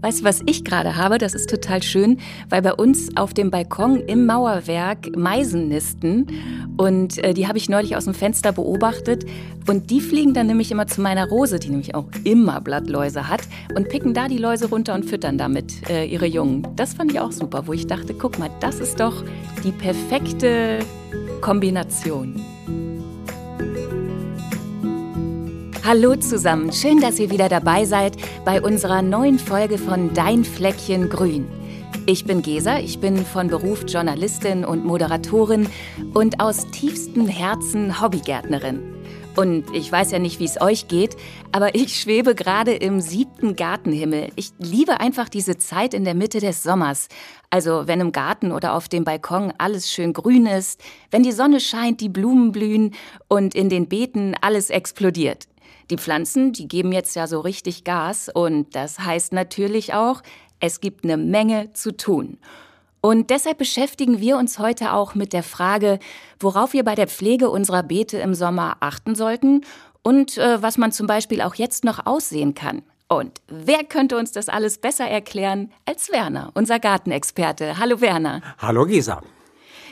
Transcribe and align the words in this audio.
Weißt 0.00 0.20
du, 0.20 0.24
was 0.24 0.42
ich 0.46 0.64
gerade 0.64 0.96
habe? 0.96 1.18
Das 1.18 1.34
ist 1.34 1.50
total 1.50 1.82
schön, 1.82 2.18
weil 2.48 2.62
bei 2.62 2.72
uns 2.72 3.16
auf 3.16 3.34
dem 3.34 3.50
Balkon 3.50 3.96
im 3.96 4.26
Mauerwerk 4.26 5.16
Meisen 5.16 5.68
nisten. 5.68 6.28
Und 6.76 7.18
äh, 7.24 7.34
die 7.34 7.48
habe 7.48 7.58
ich 7.58 7.68
neulich 7.68 7.96
aus 7.96 8.04
dem 8.04 8.14
Fenster 8.14 8.52
beobachtet. 8.52 9.24
Und 9.66 9.90
die 9.90 10.00
fliegen 10.00 10.34
dann 10.34 10.46
nämlich 10.46 10.70
immer 10.70 10.86
zu 10.86 11.00
meiner 11.00 11.28
Rose, 11.28 11.58
die 11.58 11.70
nämlich 11.70 11.96
auch 11.96 12.06
immer 12.22 12.60
Blattläuse 12.60 13.28
hat, 13.28 13.40
und 13.74 13.88
picken 13.88 14.14
da 14.14 14.28
die 14.28 14.38
Läuse 14.38 14.68
runter 14.68 14.94
und 14.94 15.04
füttern 15.04 15.36
damit 15.36 15.90
äh, 15.90 16.04
ihre 16.06 16.26
Jungen. 16.26 16.66
Das 16.76 16.94
fand 16.94 17.12
ich 17.12 17.18
auch 17.18 17.32
super, 17.32 17.66
wo 17.66 17.72
ich 17.72 17.86
dachte, 17.86 18.14
guck 18.14 18.38
mal, 18.38 18.50
das 18.60 18.78
ist 18.78 19.00
doch 19.00 19.24
die 19.64 19.72
perfekte 19.72 20.78
Kombination. 21.40 22.40
Hallo 25.88 26.14
zusammen, 26.16 26.70
schön, 26.70 27.00
dass 27.00 27.18
ihr 27.18 27.30
wieder 27.30 27.48
dabei 27.48 27.86
seid 27.86 28.14
bei 28.44 28.60
unserer 28.60 29.00
neuen 29.00 29.38
Folge 29.38 29.78
von 29.78 30.12
Dein 30.12 30.44
Fleckchen 30.44 31.08
Grün. 31.08 31.48
Ich 32.04 32.26
bin 32.26 32.42
Gesa, 32.42 32.78
ich 32.78 32.98
bin 32.98 33.24
von 33.24 33.48
Beruf 33.48 33.84
Journalistin 33.88 34.66
und 34.66 34.84
Moderatorin 34.84 35.66
und 36.12 36.40
aus 36.40 36.66
tiefstem 36.72 37.26
Herzen 37.26 38.02
Hobbygärtnerin. 38.02 38.96
Und 39.34 39.74
ich 39.74 39.90
weiß 39.90 40.10
ja 40.10 40.18
nicht, 40.18 40.40
wie 40.40 40.44
es 40.44 40.60
euch 40.60 40.88
geht, 40.88 41.16
aber 41.52 41.74
ich 41.74 41.98
schwebe 41.98 42.34
gerade 42.34 42.74
im 42.74 43.00
siebten 43.00 43.56
Gartenhimmel. 43.56 44.28
Ich 44.36 44.52
liebe 44.58 45.00
einfach 45.00 45.30
diese 45.30 45.56
Zeit 45.56 45.94
in 45.94 46.04
der 46.04 46.14
Mitte 46.14 46.40
des 46.40 46.62
Sommers. 46.62 47.08
Also 47.48 47.86
wenn 47.86 48.00
im 48.00 48.12
Garten 48.12 48.52
oder 48.52 48.74
auf 48.74 48.90
dem 48.90 49.04
Balkon 49.04 49.54
alles 49.56 49.90
schön 49.90 50.12
grün 50.12 50.44
ist, 50.44 50.82
wenn 51.10 51.22
die 51.22 51.32
Sonne 51.32 51.60
scheint, 51.60 52.02
die 52.02 52.10
Blumen 52.10 52.52
blühen 52.52 52.94
und 53.28 53.54
in 53.54 53.70
den 53.70 53.88
Beeten 53.88 54.34
alles 54.42 54.68
explodiert. 54.68 55.48
Die 55.90 55.96
Pflanzen, 55.96 56.52
die 56.52 56.68
geben 56.68 56.92
jetzt 56.92 57.16
ja 57.16 57.26
so 57.26 57.40
richtig 57.40 57.84
Gas 57.84 58.28
und 58.32 58.74
das 58.74 58.98
heißt 58.98 59.32
natürlich 59.32 59.94
auch, 59.94 60.22
es 60.60 60.80
gibt 60.80 61.04
eine 61.04 61.16
Menge 61.16 61.72
zu 61.72 61.96
tun. 61.96 62.38
Und 63.00 63.30
deshalb 63.30 63.58
beschäftigen 63.58 64.20
wir 64.20 64.36
uns 64.36 64.58
heute 64.58 64.92
auch 64.92 65.14
mit 65.14 65.32
der 65.32 65.44
Frage, 65.44 65.98
worauf 66.40 66.72
wir 66.72 66.84
bei 66.84 66.94
der 66.94 67.06
Pflege 67.06 67.48
unserer 67.48 67.82
Beete 67.82 68.18
im 68.18 68.34
Sommer 68.34 68.76
achten 68.80 69.14
sollten 69.14 69.62
und 70.02 70.36
äh, 70.36 70.60
was 70.62 70.78
man 70.78 70.92
zum 70.92 71.06
Beispiel 71.06 71.40
auch 71.40 71.54
jetzt 71.54 71.84
noch 71.84 72.06
aussehen 72.06 72.54
kann. 72.54 72.82
Und 73.08 73.40
wer 73.48 73.84
könnte 73.84 74.18
uns 74.18 74.32
das 74.32 74.48
alles 74.48 74.78
besser 74.78 75.06
erklären 75.06 75.72
als 75.86 76.12
Werner, 76.12 76.50
unser 76.54 76.78
Gartenexperte? 76.78 77.78
Hallo 77.78 78.00
Werner. 78.00 78.42
Hallo 78.58 78.84
Gesa. 78.84 79.22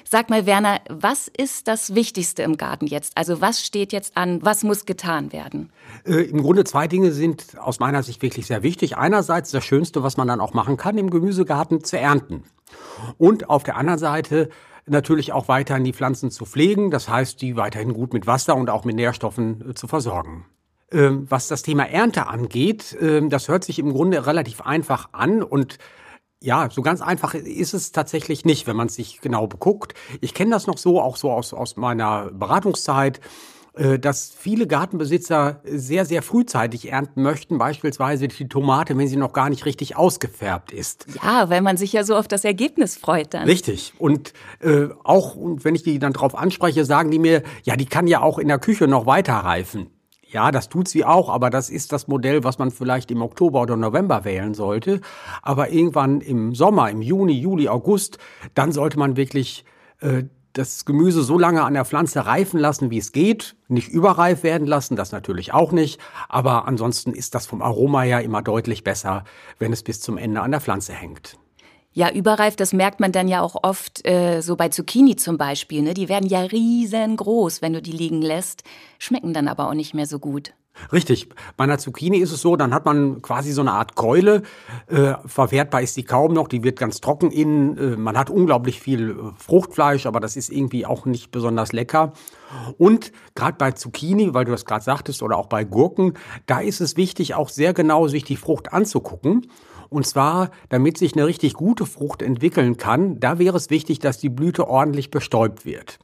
Sag 0.09 0.31
mal, 0.31 0.47
Werner, 0.47 0.81
was 0.89 1.27
ist 1.27 1.67
das 1.67 1.97
Wichtigste 1.97 2.45
im 2.45 2.57
Garten 2.57 2.87
jetzt? 2.87 3.17
Also 3.17 3.41
was 3.41 3.65
steht 3.65 3.93
jetzt 3.93 4.17
an? 4.17 4.39
Was 4.43 4.63
muss 4.63 4.87
getan 4.87 5.33
werden? 5.33 5.71
Äh, 6.05 6.23
Im 6.31 6.43
Grunde 6.43 6.63
zwei 6.63 6.87
Dinge 6.87 7.11
sind 7.11 7.59
aus 7.59 7.81
meiner 7.81 8.05
Sicht 8.05 8.23
wirklich 8.23 8.47
sehr 8.47 8.63
wichtig. 8.63 8.97
Einerseits 8.97 9.51
das 9.51 9.65
Schönste, 9.65 10.05
was 10.05 10.17
man 10.17 10.29
dann 10.29 10.41
auch 10.41 10.55
machen 10.55 10.77
kann, 10.77 10.97
im 10.97 11.11
Gemüsegarten 11.11 11.83
zu 11.83 11.99
ernten. 11.99 12.45
Und 13.19 13.51
auf 13.51 13.65
der 13.65 13.77
anderen 13.77 13.99
Seite 13.99 14.49
natürlich 14.87 15.33
auch 15.33 15.49
weiterhin 15.49 15.83
die 15.83 15.93
Pflanzen 15.93 16.31
zu 16.31 16.45
pflegen. 16.45 16.93
Das 16.93 17.09
heißt, 17.09 17.43
die 17.43 17.57
weiterhin 17.57 17.93
gut 17.93 18.13
mit 18.13 18.29
Wasser 18.29 18.55
und 18.55 18.71
auch 18.71 18.85
mit 18.85 18.95
Nährstoffen 18.95 19.71
äh, 19.71 19.75
zu 19.75 19.89
versorgen. 19.89 20.47
Ähm, 20.93 21.27
was 21.29 21.49
das 21.49 21.63
Thema 21.63 21.83
Ernte 21.85 22.29
angeht, 22.29 22.97
ähm, 23.01 23.29
das 23.29 23.49
hört 23.49 23.65
sich 23.65 23.81
im 23.81 23.93
Grunde 23.93 24.25
relativ 24.25 24.61
einfach 24.61 25.09
an 25.11 25.43
und 25.43 25.79
ja, 26.43 26.69
so 26.71 26.83
ganz 26.83 27.01
einfach 27.01 27.35
ist 27.35 27.75
es 27.75 27.93
tatsächlich 27.93 28.45
nicht, 28.45 28.67
wenn 28.67 28.77
man 28.77 28.89
es 28.89 28.95
sich 28.95 29.21
genau 29.21 29.47
beguckt. 29.47 29.95
Ich 30.21 30.35
kenne 30.35 30.51
das 30.51 30.67
noch 30.67 30.79
so, 30.79 31.01
auch 31.01 31.17
so 31.17 31.31
aus, 31.31 31.55
aus 31.55 31.77
meiner 31.77 32.31
Beratungszeit 32.31 33.21
äh, 33.77 33.99
dass 33.99 34.33
viele 34.35 34.67
Gartenbesitzer 34.67 35.61
sehr, 35.65 36.07
sehr 36.07 36.23
frühzeitig 36.23 36.91
ernten 36.91 37.23
möchten, 37.23 37.59
beispielsweise 37.59 38.27
die 38.27 38.49
Tomate, 38.49 38.97
wenn 38.97 39.07
sie 39.07 39.19
noch 39.19 39.35
gar 39.35 39.51
nicht 39.51 39.67
richtig 39.67 39.97
ausgefärbt 39.97 40.73
ist. 40.73 41.07
Ja, 41.23 41.51
weil 41.51 41.61
man 41.61 41.77
sich 41.77 41.93
ja 41.93 42.03
so 42.03 42.17
auf 42.17 42.27
das 42.27 42.45
Ergebnis 42.45 42.97
freut 42.97 43.35
dann. 43.35 43.45
Richtig. 43.45 43.93
Und 43.99 44.33
äh, 44.61 44.89
auch, 45.05 45.37
wenn 45.37 45.75
ich 45.75 45.83
die 45.83 45.99
dann 45.99 46.15
drauf 46.15 46.35
anspreche, 46.35 46.87
sagen 46.87 47.11
die 47.11 47.19
mir, 47.19 47.43
ja, 47.65 47.77
die 47.77 47.85
kann 47.85 48.07
ja 48.07 48.23
auch 48.23 48.39
in 48.39 48.49
der 48.49 48.59
Küche 48.59 48.89
noch 48.89 49.05
weiter 49.05 49.35
reifen. 49.35 49.91
Ja, 50.29 50.51
das 50.51 50.69
tut 50.69 50.89
sie 50.89 51.05
auch, 51.05 51.29
aber 51.29 51.51
das 51.51 51.71
ist 51.71 51.93
das 51.93 52.09
Modell, 52.09 52.43
was 52.43 52.59
man 52.59 52.73
vielleicht 52.73 53.11
im 53.13 53.23
Oktober 53.23 53.63
oder 53.63 53.77
November 53.77 54.25
wählen 54.25 54.55
sollte. 54.55 55.01
Aber 55.43 55.71
irgendwann 55.71 56.21
im 56.21 56.55
Sommer, 56.55 56.91
im 56.91 57.01
Juni, 57.01 57.35
Juli, 57.35 57.69
August, 57.69 58.19
dann 58.55 58.73
sollte 58.73 58.99
man 58.99 59.17
wirklich 59.17 59.65
äh, 60.01 60.25
das 60.53 60.85
Gemüse 60.85 61.23
so 61.23 61.39
lange 61.39 61.63
an 61.63 61.75
der 61.75 61.85
Pflanze 61.85 62.27
reifen 62.27 62.59
lassen, 62.59 62.91
wie 62.91 62.99
es 62.99 63.13
geht. 63.13 63.57
Nicht 63.69 63.89
überreif 63.89 64.43
werden 64.43 64.67
lassen, 64.67 64.97
das 64.97 65.13
natürlich 65.13 65.53
auch 65.55 65.71
nicht. 65.71 66.01
Aber 66.29 66.67
ansonsten 66.67 67.13
ist 67.13 67.35
das 67.35 67.47
vom 67.47 67.63
Aroma 67.63 68.03
her 68.03 68.23
immer 68.23 68.43
deutlich 68.43 68.83
besser, 68.83 69.25
wenn 69.59 69.73
es 69.73 69.83
bis 69.83 70.01
zum 70.01 70.19
Ende 70.19 70.41
an 70.41 70.51
der 70.51 70.61
Pflanze 70.61 70.93
hängt. 70.93 71.39
Ja, 71.97 72.11
überreif, 72.11 72.57
das 72.57 72.75
merkt 72.75 73.01
man 73.01 73.11
dann 73.11 73.27
ja 73.27 73.41
auch 73.41 73.57
oft, 73.63 74.07
äh, 74.07 74.43
so 74.43 74.55
bei 74.57 74.69
Zucchini 74.69 75.17
zum 75.17 75.39
Beispiel. 75.39 75.81
Ne? 75.81 75.95
Die 75.95 76.11
werden 76.11 76.29
ja 76.29 76.41
riesengroß, 76.41 77.63
wenn 77.63 77.73
du 77.73 77.81
die 77.81 77.91
liegen 77.91 78.21
lässt, 78.21 78.65
schmecken 78.99 79.33
dann 79.33 79.49
aber 79.49 79.67
auch 79.67 79.73
nicht 79.73 79.95
mehr 79.95 80.05
so 80.05 80.19
gut. 80.19 80.53
Richtig. 80.93 81.31
Bei 81.57 81.65
einer 81.65 81.79
Zucchini 81.79 82.19
ist 82.19 82.33
es 82.33 82.43
so, 82.43 82.55
dann 82.55 82.75
hat 82.75 82.85
man 82.85 83.23
quasi 83.23 83.51
so 83.51 83.63
eine 83.63 83.73
Art 83.73 83.95
Keule. 83.95 84.43
Äh, 84.89 85.15
verwertbar 85.25 85.81
ist 85.81 85.97
die 85.97 86.03
kaum 86.03 86.35
noch, 86.35 86.49
die 86.49 86.63
wird 86.63 86.79
ganz 86.79 87.01
trocken 87.01 87.31
innen. 87.31 87.79
Äh, 87.79 87.97
man 87.97 88.19
hat 88.19 88.29
unglaublich 88.29 88.79
viel 88.79 89.13
äh, 89.13 89.15
Fruchtfleisch, 89.43 90.05
aber 90.05 90.21
das 90.21 90.37
ist 90.37 90.51
irgendwie 90.51 90.85
auch 90.85 91.07
nicht 91.07 91.31
besonders 91.31 91.73
lecker. 91.73 92.13
Und 92.77 93.11
gerade 93.35 93.57
bei 93.57 93.73
Zucchini, 93.73 94.35
weil 94.35 94.45
du 94.45 94.53
das 94.53 94.67
gerade 94.67 94.85
sagtest, 94.85 95.23
oder 95.23 95.39
auch 95.39 95.47
bei 95.47 95.65
Gurken, 95.65 96.13
da 96.45 96.61
ist 96.61 96.83
es 96.83 96.99
wichtig, 96.99 97.35
auch 97.35 97.49
sehr 97.49 97.73
genau 97.73 98.07
sich 98.07 98.25
die 98.25 98.37
Frucht 98.37 98.75
anzugucken. 98.75 99.47
Und 99.89 100.07
zwar, 100.07 100.51
damit 100.69 100.99
sich 100.99 101.15
eine 101.15 101.27
richtig 101.27 101.55
gute 101.55 101.87
Frucht 101.87 102.23
entwickeln 102.23 102.77
kann, 102.77 103.21
da 103.21 103.39
wäre 103.39 103.57
es 103.57 103.71
wichtig, 103.71 103.99
dass 103.99 104.19
die 104.19 104.29
Blüte 104.29 104.69
ordentlich 104.69 105.11
bestäubt 105.11 105.65
wird. 105.65 105.99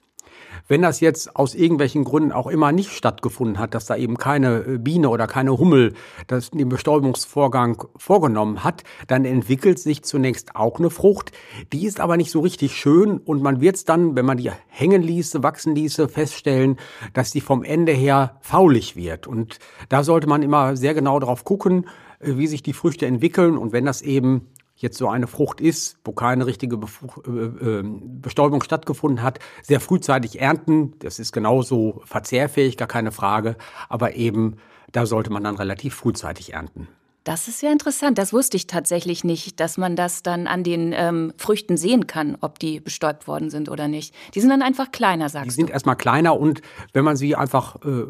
Wenn 0.69 0.82
das 0.82 1.00
jetzt 1.00 1.37
aus 1.37 1.54
irgendwelchen 1.54 2.04
Gründen 2.04 2.32
auch 2.32 2.47
immer 2.47 2.72
nicht 2.72 2.93
stattgefunden 2.93 3.59
hat, 3.59 3.75
dass 3.75 3.87
da 3.87 3.97
eben 3.97 4.16
keine 4.16 4.59
äh, 4.60 4.78
Biene 4.78 5.09
oder 5.09 5.26
keine 5.26 5.59
Hummel 5.59 5.94
das, 6.28 6.50
den 6.50 6.69
Bestäubungsvorgang 6.69 7.84
vorgenommen 7.97 8.62
hat, 8.62 8.84
dann 9.06 9.25
entwickelt 9.25 9.78
sich 9.78 10.03
zunächst 10.03 10.54
auch 10.56 10.78
eine 10.78 10.91
Frucht. 10.91 11.32
Die 11.72 11.87
ist 11.87 12.00
aber 12.00 12.16
nicht 12.16 12.31
so 12.31 12.41
richtig 12.41 12.76
schön 12.76 13.19
und 13.19 13.43
man 13.43 13.60
wird 13.60 13.76
es 13.76 13.84
dann, 13.84 14.14
wenn 14.16 14.25
man 14.25 14.38
die 14.38 14.50
hängen 14.69 15.03
ließe, 15.03 15.43
wachsen 15.43 15.75
ließe, 15.75 16.09
feststellen, 16.09 16.78
dass 17.12 17.32
die 17.32 17.41
vom 17.41 17.64
Ende 17.64 17.93
her 17.93 18.38
faulig 18.41 18.97
wird. 18.97 19.26
Und 19.26 19.59
da 19.88 20.04
sollte 20.04 20.28
man 20.28 20.43
immer 20.43 20.76
sehr 20.76 20.94
genau 20.94 21.19
drauf 21.19 21.44
gucken, 21.44 21.87
wie 22.22 22.46
sich 22.46 22.62
die 22.62 22.72
Früchte 22.72 23.06
entwickeln 23.06 23.56
und 23.58 23.72
wenn 23.72 23.84
das 23.84 24.02
eben 24.02 24.48
jetzt 24.82 24.98
so 24.98 25.08
eine 25.08 25.26
Frucht 25.26 25.60
ist, 25.60 25.96
wo 26.04 26.12
keine 26.12 26.46
richtige 26.46 26.76
Befruch 26.76 27.18
äh, 27.26 27.30
äh, 27.30 27.84
Bestäubung 27.84 28.62
stattgefunden 28.62 29.22
hat, 29.22 29.38
sehr 29.62 29.80
frühzeitig 29.80 30.40
ernten. 30.40 30.94
Das 30.98 31.18
ist 31.18 31.32
genauso 31.32 32.02
verzehrfähig, 32.04 32.76
gar 32.76 32.88
keine 32.88 33.12
Frage. 33.12 33.56
Aber 33.88 34.14
eben, 34.16 34.56
da 34.90 35.06
sollte 35.06 35.30
man 35.30 35.44
dann 35.44 35.56
relativ 35.56 35.94
frühzeitig 35.94 36.52
ernten. 36.52 36.88
Das 37.24 37.46
ist 37.46 37.62
ja 37.62 37.70
interessant. 37.70 38.18
Das 38.18 38.32
wusste 38.32 38.56
ich 38.56 38.66
tatsächlich 38.66 39.22
nicht, 39.22 39.60
dass 39.60 39.78
man 39.78 39.94
das 39.94 40.24
dann 40.24 40.48
an 40.48 40.64
den 40.64 40.92
ähm, 40.92 41.32
Früchten 41.36 41.76
sehen 41.76 42.08
kann, 42.08 42.36
ob 42.40 42.58
die 42.58 42.80
bestäubt 42.80 43.28
worden 43.28 43.48
sind 43.48 43.68
oder 43.68 43.86
nicht. 43.86 44.12
Die 44.34 44.40
sind 44.40 44.50
dann 44.50 44.60
einfach 44.60 44.90
kleiner, 44.90 45.28
sagst 45.28 45.46
du? 45.46 45.50
Die 45.50 45.54
sind 45.54 45.68
du. 45.68 45.72
erstmal 45.72 45.94
kleiner 45.94 46.38
und 46.38 46.62
wenn 46.92 47.04
man 47.04 47.14
sie 47.14 47.36
einfach 47.36 47.76
äh, 47.84 48.06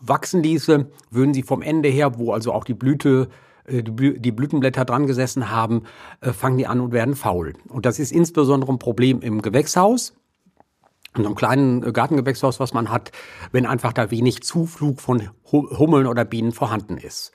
wachsen 0.00 0.44
ließe, 0.44 0.86
würden 1.10 1.34
sie 1.34 1.42
vom 1.42 1.60
Ende 1.60 1.88
her, 1.88 2.20
wo 2.20 2.32
also 2.32 2.52
auch 2.52 2.62
die 2.62 2.74
Blüte 2.74 3.28
äh, 3.30 3.34
die 3.68 4.32
Blütenblätter 4.32 4.84
dran 4.84 5.06
gesessen 5.06 5.50
haben, 5.50 5.84
äh, 6.20 6.32
fangen 6.32 6.58
die 6.58 6.66
an 6.66 6.80
und 6.80 6.92
werden 6.92 7.14
faul. 7.14 7.54
Und 7.68 7.86
das 7.86 7.98
ist 7.98 8.12
insbesondere 8.12 8.72
ein 8.72 8.78
Problem 8.78 9.20
im 9.20 9.42
Gewächshaus. 9.42 10.14
In 11.16 11.26
einem 11.26 11.34
kleinen 11.34 11.82
äh, 11.84 11.92
Gartengewächshaus, 11.92 12.58
was 12.58 12.72
man 12.72 12.90
hat, 12.90 13.12
wenn 13.52 13.66
einfach 13.66 13.92
da 13.92 14.10
wenig 14.10 14.42
Zuflug 14.42 15.00
von 15.00 15.30
Hummeln 15.50 16.06
oder 16.06 16.24
Bienen 16.24 16.52
vorhanden 16.52 16.96
ist. 16.96 17.32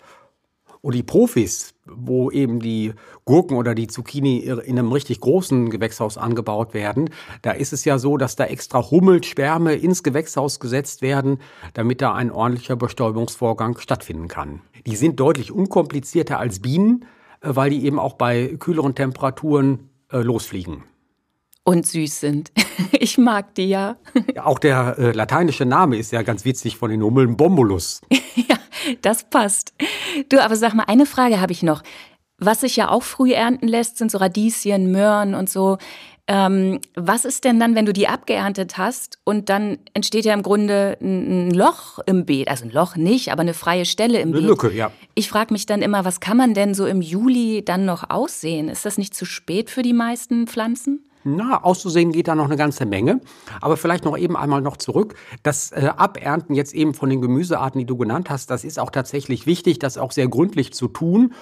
Und 0.81 0.95
die 0.95 1.03
Profis, 1.03 1.73
wo 1.91 2.31
eben 2.31 2.59
die 2.59 2.93
Gurken 3.25 3.57
oder 3.57 3.75
die 3.75 3.87
Zucchini 3.87 4.39
in 4.39 4.79
einem 4.79 4.91
richtig 4.91 5.19
großen 5.19 5.69
Gewächshaus 5.69 6.17
angebaut 6.17 6.73
werden, 6.73 7.09
da 7.41 7.51
ist 7.51 7.73
es 7.73 7.85
ja 7.85 7.99
so, 7.99 8.17
dass 8.17 8.35
da 8.35 8.45
extra 8.45 8.89
Hummelschwärme 8.89 9.75
ins 9.75 10.03
Gewächshaus 10.03 10.59
gesetzt 10.59 11.01
werden, 11.01 11.39
damit 11.73 12.01
da 12.01 12.13
ein 12.13 12.31
ordentlicher 12.31 12.75
Bestäubungsvorgang 12.75 13.77
stattfinden 13.77 14.27
kann. 14.27 14.61
Die 14.85 14.95
sind 14.95 15.19
deutlich 15.19 15.51
unkomplizierter 15.51 16.39
als 16.39 16.61
Bienen, 16.61 17.05
äh, 17.41 17.49
weil 17.55 17.69
die 17.69 17.85
eben 17.85 17.99
auch 17.99 18.13
bei 18.13 18.55
kühleren 18.59 18.95
Temperaturen 18.95 19.89
äh, 20.11 20.19
losfliegen. 20.19 20.83
Und 21.63 21.85
süß 21.85 22.19
sind. 22.19 22.51
Ich 22.99 23.17
mag 23.17 23.55
die 23.55 23.69
ja. 23.69 23.97
ja 24.35 24.45
auch 24.45 24.59
der 24.59 24.97
äh, 24.99 25.11
lateinische 25.11 25.65
Name 25.65 25.97
ist 25.97 26.11
ja 26.11 26.21
ganz 26.21 26.45
witzig 26.45 26.77
von 26.77 26.91
den 26.91 27.01
Hummeln 27.01 27.35
Bombulus. 27.35 28.01
ja, 28.35 28.57
das 29.01 29.29
passt. 29.29 29.73
Du, 30.29 30.41
aber 30.41 30.55
sag 30.55 30.73
mal, 30.73 30.85
eine 30.87 31.05
Frage 31.05 31.39
habe 31.39 31.51
ich 31.51 31.63
noch. 31.63 31.83
Was 32.39 32.61
sich 32.61 32.75
ja 32.75 32.89
auch 32.89 33.03
früh 33.03 33.33
ernten 33.33 33.67
lässt, 33.67 33.97
sind 33.97 34.11
so 34.11 34.19
Radieschen, 34.19 34.91
Möhren 34.91 35.33
und 35.33 35.49
so. 35.49 35.77
Ähm, 36.29 36.81
was 36.93 37.23
ist 37.23 37.45
denn 37.45 37.57
dann, 37.57 37.73
wenn 37.73 37.85
du 37.85 37.93
die 37.93 38.09
abgeerntet 38.09 38.77
hast 38.77 39.17
und 39.23 39.47
dann 39.47 39.77
entsteht 39.93 40.25
ja 40.25 40.33
im 40.33 40.43
Grunde 40.43 40.97
ein, 41.01 41.51
Loch 41.51 41.99
im 42.05 42.25
Beet? 42.25 42.49
Also 42.49 42.65
ein 42.65 42.71
Loch 42.71 42.97
nicht, 42.97 43.31
aber 43.31 43.41
eine 43.41 43.53
freie 43.53 43.85
Stelle 43.85 44.19
im 44.19 44.29
eine 44.29 44.31
Beet. 44.33 44.41
Eine 44.41 44.49
Lücke, 44.49 44.73
ja. 44.73 44.91
Ich 45.15 45.29
frage 45.29 45.53
mich 45.53 45.65
dann 45.65 45.81
immer, 45.81 46.03
was 46.03 46.19
kann 46.19 46.35
man 46.35 46.53
denn 46.53 46.73
so 46.73 46.85
im 46.85 47.01
Juli 47.01 47.63
dann 47.63 47.85
noch 47.85 48.09
aussehen? 48.09 48.67
Ist 48.67 48.85
das 48.85 48.97
nicht 48.97 49.15
zu 49.15 49.23
spät 49.23 49.69
für 49.69 49.83
die 49.83 49.93
meisten 49.93 50.47
Pflanzen? 50.47 51.05
Na, 51.35 51.63
auszusehen 51.63 52.11
geht 52.11 52.27
da 52.27 52.35
noch 52.35 52.45
eine 52.45 52.55
ganze 52.55 52.85
Menge. 52.85 53.21
Aber 53.61 53.77
vielleicht 53.77 54.05
noch 54.05 54.17
eben 54.17 54.37
einmal 54.37 54.61
noch 54.61 54.77
zurück. 54.77 55.15
Das 55.43 55.71
äh, 55.71 55.89
Abernten 55.95 56.55
jetzt 56.55 56.73
eben 56.73 56.93
von 56.93 57.09
den 57.09 57.21
Gemüsearten, 57.21 57.79
die 57.79 57.85
du 57.85 57.97
genannt 57.97 58.29
hast, 58.29 58.49
das 58.49 58.63
ist 58.63 58.79
auch 58.79 58.89
tatsächlich 58.89 59.45
wichtig, 59.45 59.79
das 59.79 59.97
auch 59.97 60.11
sehr 60.11 60.27
gründlich 60.27 60.73
zu 60.73 60.87
tun. 60.87 61.33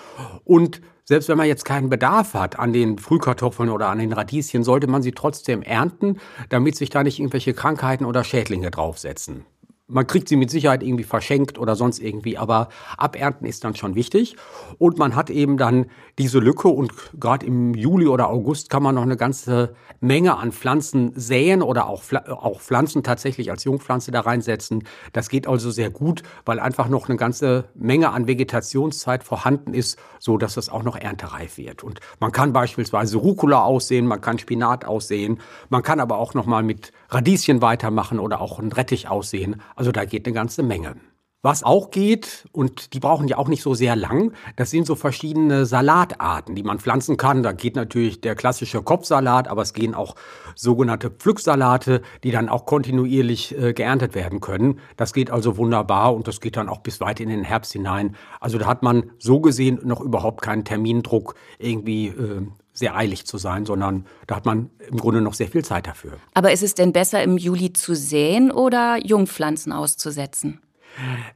Und 0.43 0.81
selbst 1.03 1.29
wenn 1.29 1.37
man 1.37 1.47
jetzt 1.47 1.65
keinen 1.65 1.89
Bedarf 1.89 2.33
hat 2.33 2.57
an 2.57 2.73
den 2.73 2.97
Frühkartoffeln 2.97 3.69
oder 3.69 3.89
an 3.89 3.99
den 3.99 4.11
Radieschen, 4.11 4.63
sollte 4.63 4.87
man 4.87 5.03
sie 5.03 5.11
trotzdem 5.11 5.61
ernten, 5.61 6.17
damit 6.49 6.75
sich 6.75 6.89
da 6.89 7.03
nicht 7.03 7.19
irgendwelche 7.19 7.53
Krankheiten 7.53 8.05
oder 8.05 8.23
Schädlinge 8.23 8.71
draufsetzen 8.71 9.45
man 9.87 10.07
kriegt 10.07 10.27
sie 10.27 10.35
mit 10.35 10.49
Sicherheit 10.49 10.81
irgendwie 10.81 11.03
verschenkt 11.03 11.59
oder 11.59 11.75
sonst 11.75 11.99
irgendwie, 11.99 12.37
aber 12.37 12.69
abernten 12.97 13.45
ist 13.45 13.63
dann 13.63 13.75
schon 13.75 13.93
wichtig. 13.93 14.35
Und 14.79 14.97
man 14.97 15.15
hat 15.15 15.29
eben 15.29 15.57
dann 15.57 15.85
diese 16.17 16.39
Lücke 16.39 16.69
und 16.69 16.91
gerade 17.19 17.45
im 17.45 17.75
Juli 17.75 18.07
oder 18.07 18.29
August 18.29 18.69
kann 18.69 18.81
man 18.81 18.95
noch 18.95 19.03
eine 19.03 19.17
ganze 19.17 19.75
Menge 19.99 20.37
an 20.37 20.51
Pflanzen 20.51 21.11
säen 21.15 21.61
oder 21.61 21.87
auch, 21.87 22.03
auch 22.27 22.61
Pflanzen 22.61 23.03
tatsächlich 23.03 23.51
als 23.51 23.63
Jungpflanze 23.63 24.11
da 24.11 24.21
reinsetzen. 24.21 24.83
Das 25.13 25.29
geht 25.29 25.47
also 25.47 25.69
sehr 25.69 25.91
gut, 25.91 26.23
weil 26.45 26.59
einfach 26.59 26.87
noch 26.89 27.07
eine 27.07 27.17
ganze 27.17 27.65
Menge 27.75 28.09
an 28.09 28.27
Vegetationszeit 28.27 29.23
vorhanden 29.23 29.73
ist, 29.73 29.99
so 30.19 30.37
dass 30.37 30.57
es 30.57 30.69
auch 30.69 30.83
noch 30.83 30.97
erntereif 30.97 31.57
wird. 31.57 31.83
Und 31.83 31.99
man 32.19 32.31
kann 32.31 32.53
beispielsweise 32.53 33.17
Rucola 33.17 33.61
aussehen, 33.61 34.07
man 34.07 34.21
kann 34.21 34.39
Spinat 34.39 34.85
aussehen, 34.85 35.39
man 35.69 35.83
kann 35.83 35.99
aber 35.99 36.17
auch 36.17 36.33
noch 36.33 36.47
mal 36.47 36.63
mit 36.63 36.91
Radieschen 37.09 37.61
weitermachen 37.61 38.19
oder 38.19 38.41
auch 38.41 38.59
einen 38.59 38.71
Rettich 38.71 39.07
aussehen. 39.07 39.61
Also 39.75 39.91
da 39.91 40.05
geht 40.05 40.25
eine 40.25 40.33
ganze 40.33 40.63
Menge. 40.63 40.95
Was 41.45 41.61
auch 41.61 41.91
geht, 41.91 42.47
und 42.53 42.95
die 42.95 42.99
brauchen 42.99 43.27
ja 43.27 43.37
auch 43.37 43.47
nicht 43.47 43.61
so 43.61 43.75
sehr 43.75 43.95
lang, 43.95 44.33
das 44.55 44.71
sind 44.71 44.87
so 44.87 44.95
verschiedene 44.95 45.67
Salatarten, 45.67 46.55
die 46.55 46.63
man 46.63 46.79
pflanzen 46.79 47.17
kann. 47.17 47.43
Da 47.43 47.51
geht 47.51 47.75
natürlich 47.75 48.19
der 48.19 48.33
klassische 48.33 48.81
Kopfsalat, 48.81 49.47
aber 49.47 49.61
es 49.61 49.73
gehen 49.73 49.93
auch 49.93 50.15
sogenannte 50.55 51.11
Pflücksalate, 51.11 52.01
die 52.23 52.31
dann 52.31 52.49
auch 52.49 52.65
kontinuierlich 52.65 53.55
äh, 53.55 53.73
geerntet 53.73 54.15
werden 54.15 54.41
können. 54.41 54.79
Das 54.97 55.13
geht 55.13 55.29
also 55.29 55.55
wunderbar 55.57 56.15
und 56.15 56.27
das 56.27 56.41
geht 56.41 56.57
dann 56.57 56.67
auch 56.67 56.79
bis 56.79 56.99
weit 56.99 57.19
in 57.19 57.29
den 57.29 57.43
Herbst 57.43 57.73
hinein. 57.73 58.15
Also 58.39 58.57
da 58.57 58.65
hat 58.65 58.81
man 58.81 59.11
so 59.19 59.39
gesehen 59.39 59.79
noch 59.83 60.01
überhaupt 60.01 60.41
keinen 60.41 60.65
Termindruck, 60.65 61.35
irgendwie 61.59 62.07
äh, 62.07 62.41
sehr 62.75 62.95
eilig 62.95 63.25
zu 63.25 63.37
sein, 63.37 63.65
sondern 63.65 64.05
da 64.27 64.35
hat 64.35 64.45
man 64.45 64.69
im 64.91 64.97
Grunde 64.97 65.21
noch 65.21 65.33
sehr 65.33 65.47
viel 65.47 65.65
Zeit 65.65 65.87
dafür. 65.87 66.13
Aber 66.33 66.51
ist 66.51 66.61
es 66.61 66.75
denn 66.75 66.93
besser, 66.93 67.23
im 67.23 67.37
Juli 67.37 67.73
zu 67.73 67.95
säen 67.95 68.51
oder 68.51 68.97
Jungpflanzen 69.03 69.71
auszusetzen? 69.71 70.61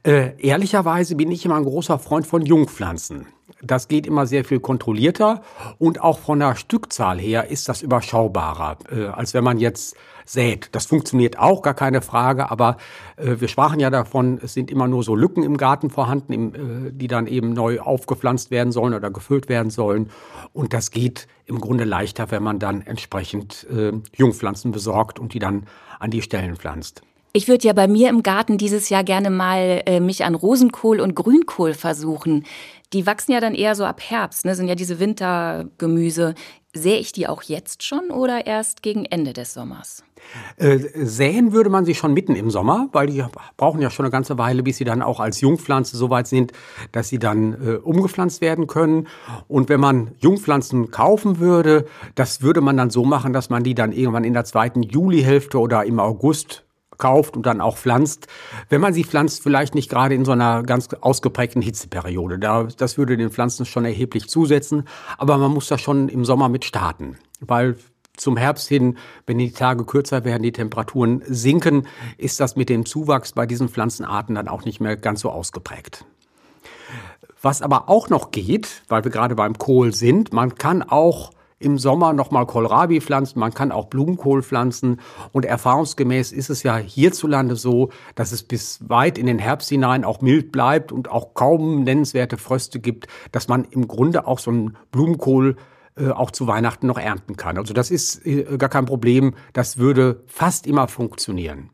Äh, 0.04 0.38
ehrlicherweise 0.38 1.16
bin 1.16 1.30
ich 1.30 1.44
immer 1.44 1.56
ein 1.56 1.64
großer 1.64 1.98
Freund 1.98 2.26
von 2.26 2.44
Jungpflanzen. 2.44 3.26
Das 3.62 3.88
geht 3.88 4.06
immer 4.06 4.26
sehr 4.26 4.44
viel 4.44 4.60
kontrollierter 4.60 5.42
und 5.78 6.00
auch 6.00 6.18
von 6.18 6.38
der 6.38 6.56
Stückzahl 6.56 7.18
her 7.18 7.48
ist 7.50 7.68
das 7.68 7.82
überschaubarer, 7.82 8.78
äh, 8.90 9.06
als 9.06 9.34
wenn 9.34 9.44
man 9.44 9.58
jetzt 9.58 9.96
sät. 10.24 10.68
Das 10.72 10.86
funktioniert 10.86 11.38
auch, 11.38 11.62
gar 11.62 11.74
keine 11.74 12.02
Frage, 12.02 12.50
aber 12.50 12.76
äh, 13.16 13.36
wir 13.38 13.48
sprachen 13.48 13.80
ja 13.80 13.90
davon, 13.90 14.40
es 14.42 14.54
sind 14.54 14.70
immer 14.70 14.88
nur 14.88 15.02
so 15.02 15.14
Lücken 15.14 15.42
im 15.42 15.56
Garten 15.56 15.90
vorhanden, 15.90 16.32
im, 16.32 16.54
äh, 16.54 16.90
die 16.92 17.08
dann 17.08 17.26
eben 17.26 17.52
neu 17.52 17.80
aufgepflanzt 17.80 18.50
werden 18.50 18.72
sollen 18.72 18.94
oder 18.94 19.10
gefüllt 19.10 19.48
werden 19.48 19.70
sollen. 19.70 20.10
Und 20.52 20.72
das 20.72 20.90
geht 20.90 21.26
im 21.46 21.60
Grunde 21.60 21.84
leichter, 21.84 22.30
wenn 22.30 22.42
man 22.42 22.58
dann 22.58 22.82
entsprechend 22.82 23.66
äh, 23.70 23.92
Jungpflanzen 24.16 24.70
besorgt 24.70 25.18
und 25.18 25.34
die 25.34 25.38
dann 25.38 25.66
an 25.98 26.10
die 26.10 26.22
Stellen 26.22 26.56
pflanzt. 26.56 27.02
Ich 27.32 27.46
würde 27.46 27.68
ja 27.68 27.72
bei 27.72 27.86
mir 27.86 28.08
im 28.08 28.24
Garten 28.24 28.58
dieses 28.58 28.88
Jahr 28.88 29.04
gerne 29.04 29.30
mal 29.30 29.82
äh, 29.86 30.00
mich 30.00 30.24
an 30.24 30.34
Rosenkohl 30.34 30.98
und 31.00 31.14
Grünkohl 31.14 31.74
versuchen. 31.74 32.44
Die 32.92 33.06
wachsen 33.06 33.32
ja 33.32 33.40
dann 33.40 33.54
eher 33.54 33.76
so 33.76 33.84
ab 33.84 34.00
Herbst, 34.00 34.44
ne? 34.44 34.54
sind 34.54 34.66
ja 34.66 34.74
diese 34.74 34.98
Wintergemüse. 34.98 36.34
Sehe 36.72 36.98
ich 36.98 37.12
die 37.12 37.26
auch 37.26 37.42
jetzt 37.42 37.82
schon 37.82 38.10
oder 38.10 38.46
erst 38.46 38.82
gegen 38.82 39.04
Ende 39.04 39.32
des 39.32 39.54
Sommers? 39.54 40.04
Äh, 40.56 40.78
säen 40.94 41.52
würde 41.52 41.70
man 41.70 41.84
sie 41.84 41.94
schon 41.94 42.14
mitten 42.14 42.36
im 42.36 42.50
Sommer, 42.50 42.88
weil 42.92 43.08
die 43.08 43.24
brauchen 43.56 43.80
ja 43.80 43.90
schon 43.90 44.04
eine 44.04 44.12
ganze 44.12 44.38
Weile, 44.38 44.62
bis 44.62 44.76
sie 44.76 44.84
dann 44.84 45.02
auch 45.02 45.18
als 45.18 45.40
Jungpflanze 45.40 45.96
so 45.96 46.10
weit 46.10 46.26
sind, 46.26 46.52
dass 46.92 47.08
sie 47.08 47.18
dann 47.18 47.54
äh, 47.54 47.74
umgepflanzt 47.76 48.40
werden 48.40 48.66
können. 48.66 49.08
Und 49.48 49.68
wenn 49.68 49.80
man 49.80 50.12
Jungpflanzen 50.18 50.90
kaufen 50.90 51.38
würde, 51.38 51.86
das 52.14 52.42
würde 52.42 52.60
man 52.60 52.76
dann 52.76 52.90
so 52.90 53.04
machen, 53.04 53.32
dass 53.32 53.50
man 53.50 53.64
die 53.64 53.74
dann 53.74 53.92
irgendwann 53.92 54.24
in 54.24 54.34
der 54.34 54.44
zweiten 54.44 54.82
Julihälfte 54.82 55.58
oder 55.58 55.84
im 55.84 55.98
August 55.98 56.64
kauft 57.00 57.36
und 57.36 57.44
dann 57.46 57.60
auch 57.60 57.76
pflanzt. 57.76 58.28
Wenn 58.68 58.80
man 58.80 58.94
sie 58.94 59.02
pflanzt, 59.02 59.42
vielleicht 59.42 59.74
nicht 59.74 59.90
gerade 59.90 60.14
in 60.14 60.24
so 60.24 60.30
einer 60.30 60.62
ganz 60.62 60.88
ausgeprägten 61.00 61.62
Hitzeperiode. 61.62 62.38
Da, 62.38 62.68
das 62.76 62.96
würde 62.96 63.16
den 63.16 63.30
Pflanzen 63.30 63.66
schon 63.66 63.84
erheblich 63.84 64.28
zusetzen. 64.28 64.84
Aber 65.18 65.36
man 65.38 65.50
muss 65.50 65.66
da 65.66 65.78
schon 65.78 66.08
im 66.08 66.24
Sommer 66.24 66.48
mit 66.48 66.64
starten. 66.64 67.18
Weil 67.40 67.76
zum 68.16 68.36
Herbst 68.36 68.68
hin, 68.68 68.98
wenn 69.26 69.38
die 69.38 69.50
Tage 69.50 69.84
kürzer 69.84 70.24
werden, 70.24 70.42
die 70.42 70.52
Temperaturen 70.52 71.22
sinken, 71.26 71.86
ist 72.18 72.38
das 72.38 72.54
mit 72.54 72.68
dem 72.68 72.84
Zuwachs 72.84 73.32
bei 73.32 73.46
diesen 73.46 73.68
Pflanzenarten 73.68 74.34
dann 74.34 74.48
auch 74.48 74.64
nicht 74.64 74.80
mehr 74.80 74.96
ganz 74.96 75.20
so 75.20 75.30
ausgeprägt. 75.30 76.04
Was 77.42 77.62
aber 77.62 77.88
auch 77.88 78.10
noch 78.10 78.30
geht, 78.30 78.82
weil 78.88 79.02
wir 79.04 79.10
gerade 79.10 79.34
beim 79.34 79.56
Kohl 79.56 79.94
sind, 79.94 80.32
man 80.32 80.54
kann 80.56 80.82
auch 80.82 81.30
im 81.60 81.78
Sommer 81.78 82.14
nochmal 82.14 82.46
Kohlrabi 82.46 83.00
pflanzen, 83.00 83.38
man 83.38 83.52
kann 83.52 83.70
auch 83.70 83.86
Blumenkohl 83.86 84.42
pflanzen 84.42 85.00
und 85.30 85.44
erfahrungsgemäß 85.44 86.32
ist 86.32 86.50
es 86.50 86.62
ja 86.62 86.76
hierzulande 86.76 87.54
so, 87.54 87.90
dass 88.14 88.32
es 88.32 88.42
bis 88.42 88.80
weit 88.88 89.18
in 89.18 89.26
den 89.26 89.38
Herbst 89.38 89.68
hinein 89.68 90.04
auch 90.04 90.22
mild 90.22 90.52
bleibt 90.52 90.90
und 90.90 91.10
auch 91.10 91.34
kaum 91.34 91.84
nennenswerte 91.84 92.38
Fröste 92.38 92.80
gibt, 92.80 93.06
dass 93.30 93.46
man 93.46 93.64
im 93.64 93.86
Grunde 93.86 94.26
auch 94.26 94.38
so 94.38 94.50
einen 94.50 94.76
Blumenkohl 94.90 95.56
äh, 95.96 96.08
auch 96.08 96.30
zu 96.30 96.46
Weihnachten 96.46 96.86
noch 96.86 96.98
ernten 96.98 97.36
kann. 97.36 97.58
Also 97.58 97.74
das 97.74 97.90
ist 97.90 98.26
äh, 98.26 98.56
gar 98.56 98.70
kein 98.70 98.86
Problem, 98.86 99.34
das 99.52 99.76
würde 99.76 100.24
fast 100.26 100.66
immer 100.66 100.88
funktionieren. 100.88 101.70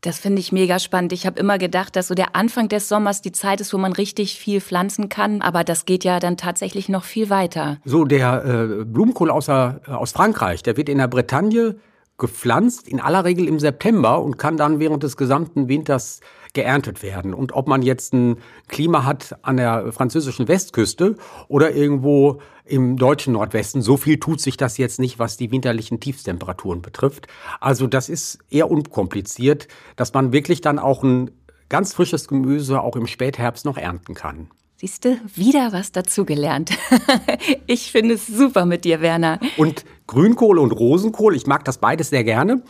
Das 0.00 0.18
finde 0.18 0.40
ich 0.40 0.52
mega 0.52 0.78
spannend. 0.78 1.12
Ich 1.12 1.26
habe 1.26 1.40
immer 1.40 1.58
gedacht, 1.58 1.96
dass 1.96 2.08
so 2.08 2.14
der 2.14 2.36
Anfang 2.36 2.68
des 2.68 2.88
Sommers 2.88 3.20
die 3.20 3.32
Zeit 3.32 3.60
ist, 3.60 3.74
wo 3.74 3.78
man 3.78 3.92
richtig 3.92 4.38
viel 4.38 4.60
pflanzen 4.60 5.08
kann, 5.08 5.42
aber 5.42 5.64
das 5.64 5.86
geht 5.86 6.04
ja 6.04 6.20
dann 6.20 6.36
tatsächlich 6.36 6.88
noch 6.88 7.04
viel 7.04 7.30
weiter. 7.30 7.78
So, 7.84 8.04
der 8.04 8.44
äh, 8.44 8.84
Blumenkohl 8.84 9.30
aus, 9.30 9.46
der, 9.46 9.80
äh, 9.86 9.90
aus 9.90 10.12
Frankreich, 10.12 10.62
der 10.62 10.76
wird 10.76 10.88
in 10.88 10.98
der 10.98 11.08
Bretagne 11.08 11.76
gepflanzt, 12.18 12.88
in 12.88 13.00
aller 13.00 13.24
Regel 13.24 13.46
im 13.46 13.60
September 13.60 14.20
und 14.20 14.38
kann 14.38 14.56
dann 14.56 14.80
während 14.80 15.02
des 15.02 15.16
gesamten 15.16 15.68
Winters 15.68 16.20
geerntet 16.52 17.02
werden. 17.02 17.32
Und 17.32 17.52
ob 17.52 17.68
man 17.68 17.82
jetzt 17.82 18.12
ein 18.12 18.38
Klima 18.66 19.04
hat 19.04 19.36
an 19.42 19.56
der 19.56 19.92
französischen 19.92 20.48
Westküste 20.48 21.16
oder 21.46 21.74
irgendwo 21.74 22.40
im 22.64 22.96
deutschen 22.96 23.34
Nordwesten, 23.34 23.80
so 23.80 23.96
viel 23.96 24.18
tut 24.18 24.40
sich 24.40 24.56
das 24.56 24.76
jetzt 24.76 24.98
nicht, 24.98 25.18
was 25.18 25.36
die 25.36 25.50
winterlichen 25.50 26.00
Tiefstemperaturen 26.00 26.82
betrifft. 26.82 27.28
Also 27.60 27.86
das 27.86 28.08
ist 28.08 28.38
eher 28.50 28.70
unkompliziert, 28.70 29.68
dass 29.96 30.12
man 30.12 30.32
wirklich 30.32 30.60
dann 30.60 30.78
auch 30.78 31.02
ein 31.02 31.30
ganz 31.68 31.94
frisches 31.94 32.28
Gemüse 32.28 32.80
auch 32.80 32.96
im 32.96 33.06
Spätherbst 33.06 33.64
noch 33.64 33.76
ernten 33.76 34.14
kann. 34.14 34.50
Siehst 34.76 35.04
du, 35.04 35.18
wieder 35.34 35.72
was 35.72 35.90
dazugelernt. 35.90 36.70
ich 37.66 37.90
finde 37.90 38.14
es 38.14 38.28
super 38.28 38.64
mit 38.64 38.84
dir, 38.84 39.00
Werner. 39.00 39.40
Und 39.56 39.84
Grünkohl 40.08 40.58
und 40.58 40.72
Rosenkohl, 40.72 41.36
ich 41.36 41.46
mag 41.46 41.66
das 41.66 41.78
beides 41.78 42.08
sehr 42.08 42.24
gerne. 42.24 42.62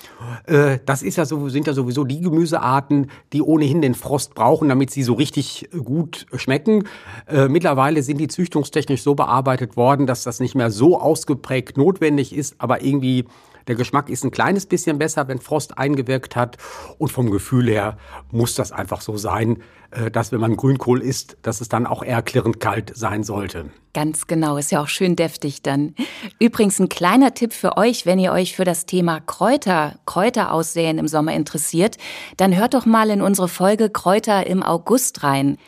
Äh, 0.47 0.81
das 0.85 1.03
ist 1.03 1.17
ja 1.17 1.25
so, 1.25 1.49
sind 1.49 1.69
ja 1.69 1.73
sowieso 1.73 2.03
die 2.03 2.21
Gemüsearten, 2.21 3.11
die 3.33 3.43
ohnehin 3.43 3.81
den 3.81 3.95
Frost 3.95 4.35
brauchen, 4.35 4.69
damit 4.69 4.91
sie 4.91 5.05
so 5.05 5.15
richtig 5.15 5.71
gut 5.85 6.27
schmecken. 6.35 6.89
Äh, 7.29 7.49
mittlerweile 7.49 8.03
sind 8.03 8.19
die 8.19 8.27
züchtungstechnisch 8.27 9.03
so 9.03 9.15
bearbeitet 9.15 9.77
worden, 9.77 10.07
dass 10.07 10.25
das 10.25 10.41
nicht 10.41 10.57
mehr 10.57 10.73
so 10.73 11.01
ausgeprägt 11.01 11.79
notwendig 11.79 12.35
ist, 12.35 12.57
aber 12.59 12.83
irgendwie 12.83 13.25
der 13.69 13.77
Geschmack 13.77 14.09
ist 14.09 14.25
ein 14.25 14.31
kleines 14.31 14.67
bisschen 14.67 14.99
besser, 14.99 15.29
wenn 15.29 15.39
Frost 15.39 15.79
eingewirkt 15.79 16.35
hat. 16.37 16.57
Und 16.99 17.13
vom 17.13 17.31
Gefühl 17.31 17.69
her 17.69 17.99
muss 18.33 18.55
das 18.55 18.73
einfach 18.73 19.01
so 19.01 19.17
sein, 19.17 19.63
äh, 19.91 20.11
dass 20.11 20.33
wenn 20.33 20.41
man 20.41 20.57
Grünkohl 20.57 21.03
isst, 21.03 21.37
dass 21.43 21.61
es 21.61 21.69
dann 21.69 21.87
auch 21.87 22.03
eher 22.03 22.23
klirrend 22.23 22.61
kalt 22.61 22.93
sein 22.95 23.23
sollte. 23.23 23.67
Ganz 23.95 24.27
genau, 24.27 24.57
ist 24.57 24.73
ja 24.73 24.83
auch 24.83 24.89
schön 24.89 25.17
deftig 25.17 25.63
dann. 25.63 25.95
Übrigens 26.39 26.79
ein 26.79 26.89
kleiner 26.89 27.35
Tipp 27.35 27.53
für 27.53 27.77
euch, 27.77 28.07
wenn 28.07 28.19
ihr 28.19 28.33
euch 28.33 28.57
für 28.57 28.65
das 28.65 28.87
Thema 28.87 29.21
Kräuter, 29.21 29.99
Kräuter 30.07 30.53
aussehen 30.53 30.99
im 30.99 31.09
Sommer 31.09 31.35
interessiert, 31.35 31.97
dann 32.37 32.57
hört 32.57 32.75
doch 32.75 32.87
mal 32.87 33.11
in 33.11 33.23
unsere 33.23 33.49
Folge 33.49 33.91
Kräuter 33.91 34.47
im 34.47 34.63
August 34.63 35.23
rein. 35.23 35.59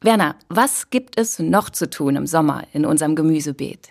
Werner, 0.00 0.36
was 0.48 0.90
gibt 0.90 1.18
es 1.18 1.38
noch 1.38 1.70
zu 1.70 1.88
tun 1.88 2.16
im 2.16 2.26
Sommer 2.26 2.64
in 2.72 2.84
unserem 2.84 3.16
Gemüsebeet? 3.16 3.88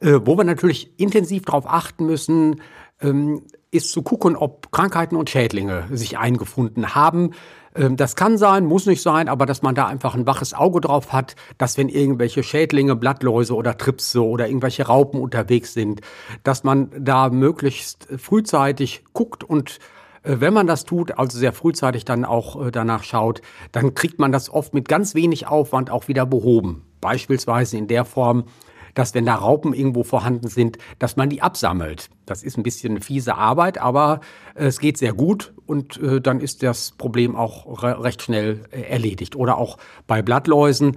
Äh, 0.00 0.20
wo 0.24 0.36
wir 0.36 0.44
natürlich 0.44 0.98
intensiv 0.98 1.44
darauf 1.44 1.66
achten 1.66 2.06
müssen, 2.06 2.62
ähm, 3.00 3.42
ist 3.70 3.92
zu 3.92 4.02
gucken, 4.02 4.36
ob 4.36 4.72
Krankheiten 4.72 5.16
und 5.16 5.30
Schädlinge 5.30 5.84
sich 5.90 6.18
eingefunden 6.18 6.94
haben. 6.94 7.32
Ähm, 7.74 7.96
das 7.96 8.16
kann 8.16 8.38
sein, 8.38 8.64
muss 8.64 8.86
nicht 8.86 9.02
sein, 9.02 9.28
aber 9.28 9.46
dass 9.46 9.62
man 9.62 9.74
da 9.74 9.86
einfach 9.86 10.14
ein 10.14 10.26
waches 10.26 10.54
Auge 10.54 10.80
drauf 10.80 11.12
hat, 11.12 11.36
dass 11.58 11.78
wenn 11.78 11.88
irgendwelche 11.88 12.42
Schädlinge, 12.42 12.96
Blattläuse 12.96 13.54
oder 13.54 13.76
Tripse 13.76 14.24
oder 14.24 14.48
irgendwelche 14.48 14.86
Raupen 14.86 15.20
unterwegs 15.20 15.74
sind, 15.74 16.00
dass 16.42 16.64
man 16.64 16.90
da 16.98 17.28
möglichst 17.28 18.08
frühzeitig 18.16 19.04
guckt 19.12 19.44
und 19.44 19.78
äh, 20.22 20.36
wenn 20.40 20.54
man 20.54 20.66
das 20.66 20.84
tut, 20.84 21.18
also 21.18 21.38
sehr 21.38 21.52
frühzeitig 21.52 22.04
dann 22.04 22.24
auch 22.24 22.66
äh, 22.66 22.70
danach 22.70 23.04
schaut, 23.04 23.42
dann 23.72 23.94
kriegt 23.94 24.18
man 24.18 24.32
das 24.32 24.50
oft 24.50 24.74
mit 24.74 24.88
ganz 24.88 25.14
wenig 25.14 25.46
Aufwand 25.46 25.90
auch 25.90 26.08
wieder 26.08 26.26
behoben. 26.26 26.84
Beispielsweise 27.00 27.78
in 27.78 27.86
der 27.86 28.04
Form, 28.04 28.44
dass 28.94 29.14
wenn 29.14 29.26
da 29.26 29.34
Raupen 29.34 29.74
irgendwo 29.74 30.02
vorhanden 30.02 30.48
sind, 30.48 30.78
dass 30.98 31.16
man 31.16 31.28
die 31.30 31.42
absammelt. 31.42 32.08
Das 32.26 32.42
ist 32.42 32.56
ein 32.56 32.62
bisschen 32.62 33.00
fiese 33.00 33.36
Arbeit, 33.36 33.78
aber 33.78 34.20
äh, 34.54 34.66
es 34.66 34.78
geht 34.78 34.98
sehr 34.98 35.12
gut 35.12 35.52
und 35.66 36.00
äh, 36.02 36.20
dann 36.20 36.40
ist 36.40 36.62
das 36.62 36.92
Problem 36.92 37.36
auch 37.36 37.82
re 37.82 38.02
recht 38.02 38.22
schnell 38.22 38.64
äh, 38.70 38.82
erledigt. 38.82 39.36
Oder 39.36 39.58
auch 39.58 39.78
bei 40.06 40.22
Blattläusen. 40.22 40.96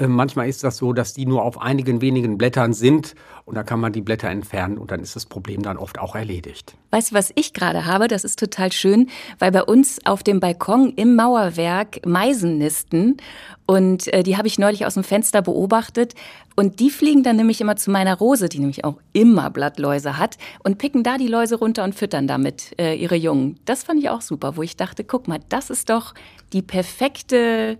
Äh, 0.00 0.08
manchmal 0.08 0.48
ist 0.48 0.64
das 0.64 0.78
so, 0.78 0.92
dass 0.92 1.12
die 1.12 1.26
nur 1.26 1.42
auf 1.44 1.60
einigen 1.60 2.00
wenigen 2.00 2.38
Blättern 2.38 2.72
sind 2.72 3.14
und 3.44 3.54
da 3.54 3.62
kann 3.62 3.80
man 3.80 3.92
die 3.92 4.00
Blätter 4.00 4.30
entfernen 4.30 4.78
und 4.78 4.90
dann 4.90 5.00
ist 5.00 5.14
das 5.14 5.26
Problem 5.26 5.62
dann 5.62 5.76
oft 5.76 5.98
auch 5.98 6.14
erledigt. 6.14 6.74
Weißt 6.90 7.10
du, 7.10 7.14
was 7.14 7.30
ich 7.34 7.52
gerade 7.52 7.84
habe? 7.84 8.08
Das 8.08 8.24
ist 8.24 8.38
total 8.38 8.72
schön, 8.72 9.10
weil 9.38 9.52
bei 9.52 9.62
uns 9.62 9.98
auf 10.06 10.22
dem 10.22 10.40
Balkon 10.40 10.94
im 10.96 11.16
Mauerwerk 11.16 12.06
Meisen 12.06 12.56
nisten 12.56 13.18
und 13.66 14.12
äh, 14.12 14.22
die 14.22 14.38
habe 14.38 14.48
ich 14.48 14.58
neulich 14.58 14.86
aus 14.86 14.94
dem 14.94 15.04
Fenster 15.04 15.42
beobachtet 15.42 16.14
und 16.56 16.80
die 16.80 16.90
fliegen 16.90 17.22
dann 17.22 17.36
nämlich 17.36 17.60
immer 17.60 17.76
zu 17.76 17.90
meiner 17.90 18.16
Rose, 18.16 18.48
die 18.48 18.58
nämlich 18.58 18.84
auch 18.84 18.96
immer 19.12 19.50
Blattläuse 19.50 20.16
hat 20.16 20.38
und 20.64 20.78
picken 20.78 21.02
da 21.02 21.18
die 21.18 21.28
Läuse 21.28 21.56
runter 21.56 21.84
und 21.84 21.94
füttern 21.94 22.26
damit 22.26 22.74
äh, 22.80 22.94
ihre 22.94 23.16
Jungen. 23.16 23.60
Das 23.66 23.82
fand 23.82 24.00
ich 24.00 24.08
auch 24.08 24.22
super, 24.22 24.56
wo 24.56 24.62
ich 24.62 24.76
dachte, 24.76 25.04
guck 25.04 25.28
mal, 25.28 25.40
das 25.50 25.68
ist 25.68 25.90
doch 25.90 26.14
die 26.54 26.62
perfekte 26.62 27.78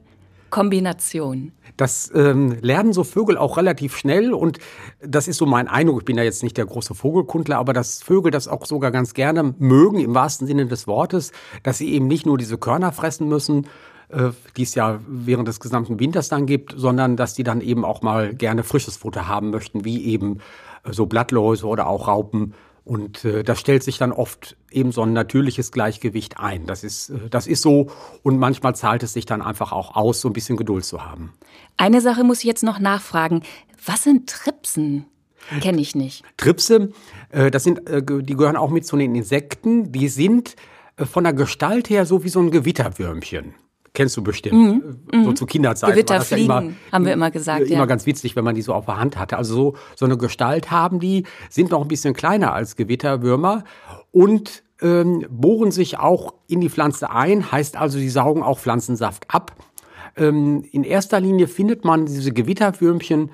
Kombination. 0.51 1.53
Das 1.77 2.11
ähm, 2.15 2.59
lernen 2.61 2.93
so 2.93 3.05
Vögel 3.05 3.39
auch 3.39 3.57
relativ 3.57 3.97
schnell 3.97 4.35
und 4.35 4.59
das 5.01 5.29
ist 5.29 5.39
so 5.39 5.47
mein 5.47 5.69
Eindruck. 5.69 6.01
Ich 6.01 6.05
bin 6.05 6.19
ja 6.19 6.25
jetzt 6.25 6.43
nicht 6.43 6.57
der 6.57 6.67
große 6.67 6.95
Vogelkundler, 6.95 7.59
aber 7.59 7.73
dass 7.73 8.03
Vögel 8.03 8.31
das 8.31 8.49
auch 8.49 8.67
sogar 8.67 8.91
ganz 8.91 9.15
gerne 9.15 9.55
mögen, 9.59 10.01
im 10.01 10.15
wahrsten 10.15 10.47
Sinne 10.47 10.67
des 10.67 10.87
Wortes, 10.87 11.33
dass 11.63 11.79
sie 11.79 11.93
eben 11.93 12.07
nicht 12.07 12.27
nur 12.27 12.37
diese 12.37 12.59
Körner 12.59 12.93
fressen 12.93 13.29
müssen, 13.29 13.67
äh, 14.11 14.31
die 14.57 14.65
es 14.65 14.75
ja 14.75 15.01
während 15.07 15.49
des 15.49 15.61
gesamten 15.61 16.01
Winters 16.01 16.29
dann 16.29 16.47
gibt, 16.47 16.75
sondern 16.77 17.17
dass 17.17 17.35
die 17.35 17.45
dann 17.45 17.61
eben 17.61 17.85
auch 17.85 18.03
mal 18.03 18.35
gerne 18.35 18.65
frisches 18.65 18.97
Futter 18.97 19.29
haben 19.29 19.51
möchten, 19.51 19.85
wie 19.85 20.05
eben 20.05 20.39
äh, 20.85 20.93
so 20.93 21.07
Blattläuse 21.07 21.67
oder 21.67 21.87
auch 21.87 22.09
Raupen 22.09 22.55
und 22.85 23.25
äh, 23.25 23.43
das 23.43 23.61
stellt 23.61 23.83
sich 23.83 23.99
dann 23.99 24.13
oft 24.13 24.57
eben 24.71 24.93
so 24.93 25.03
ein 25.03 25.13
natürliches 25.13 25.73
Gleichgewicht 25.73 26.39
ein. 26.39 26.67
Das 26.67 26.85
ist, 26.85 27.11
äh, 27.11 27.29
das 27.31 27.47
ist 27.47 27.63
so. 27.63 27.89
Und 28.23 28.39
manchmal 28.39 28.75
zahlt 28.75 29.03
es 29.03 29.13
sich 29.13 29.27
dann 29.27 29.43
einfach 29.43 29.73
auch 29.73 29.97
aus, 29.97 30.21
so 30.21 30.29
ein 30.29 30.33
bisschen 30.33 30.57
Geduld 30.57 30.85
zu 30.85 31.05
haben. 31.05 31.33
Eine 31.77 32.01
Sache 32.01 32.25
muss 32.25 32.41
ich 32.41 32.45
jetzt 32.45 32.63
noch 32.63 32.79
nachfragen. 32.79 33.43
Was 33.85 34.05
sind 34.05 34.29
Tripsen? 34.29 35.07
Kenne 35.61 35.81
ich 35.81 35.95
nicht. 35.95 36.23
Tripse, 36.37 36.93
äh, 37.31 37.51
das 37.51 37.65
sind, 37.65 37.89
äh, 37.89 38.03
die 38.03 38.37
gehören 38.37 38.57
auch 38.57 38.71
mit 38.71 38.87
zu 38.87 38.97
den 38.97 39.15
Insekten. 39.15 39.91
Die 39.91 40.09
sind 40.09 40.55
äh, 40.97 41.07
von 41.07 41.25
der 41.25 41.33
Gestalt 41.33 41.91
her 41.91 42.07
so 42.07 42.25
wie 42.25 42.29
so 42.29 42.41
ein 42.41 42.51
Gewitterwürmchen. 42.51 43.55
Kennst 43.93 44.17
du 44.17 44.23
bestimmt. 44.23 44.55
Mhm. 44.55 44.97
So 45.13 45.31
mhm. 45.31 45.37
zu 45.37 45.47
Kinderzeiten. 45.47 45.95
Gewitterfliegen, 45.95 46.49
ja 46.49 46.59
immer, 46.61 46.73
haben 46.93 47.05
wir 47.05 47.13
immer 47.13 47.31
gesagt. 47.31 47.63
Immer 47.63 47.79
ja. 47.79 47.87
ganz 47.87 48.07
witzig, 48.07 48.37
wenn 48.37 48.45
man 48.45 48.55
die 48.55 48.63
so 48.63 48.73
auf 48.73 48.87
der 48.87 48.99
Hand 48.99 49.19
hatte. 49.19 49.37
Also 49.37 49.55
so, 49.55 49.75
so 49.97 50.05
eine 50.07 50.17
Gestalt 50.17 50.71
haben 50.71 51.01
die, 51.01 51.25
sind 51.49 51.71
noch 51.71 51.83
ein 51.83 51.89
bisschen 51.89 52.15
kleiner 52.15 52.53
als 52.53 52.77
Gewitterwürmer 52.77 53.65
und 54.13 54.63
ähm, 54.81 55.27
bohren 55.29 55.73
sich 55.73 55.99
auch 55.99 56.35
in 56.47 56.61
die 56.61 56.71
Pflanze 56.71 57.11
ein. 57.11 57.51
Heißt 57.51 57.77
also, 57.77 57.99
sie 57.99 58.09
saugen 58.09 58.43
auch 58.43 58.59
Pflanzensaft 58.59 59.25
ab. 59.29 59.53
Ähm, 60.17 60.65
in 60.71 60.85
erster 60.85 61.21
Linie 61.21 61.49
findet 61.49 61.85
man 61.85 62.07
diese 62.07 62.33
Gewitterwürmchen 62.33 63.31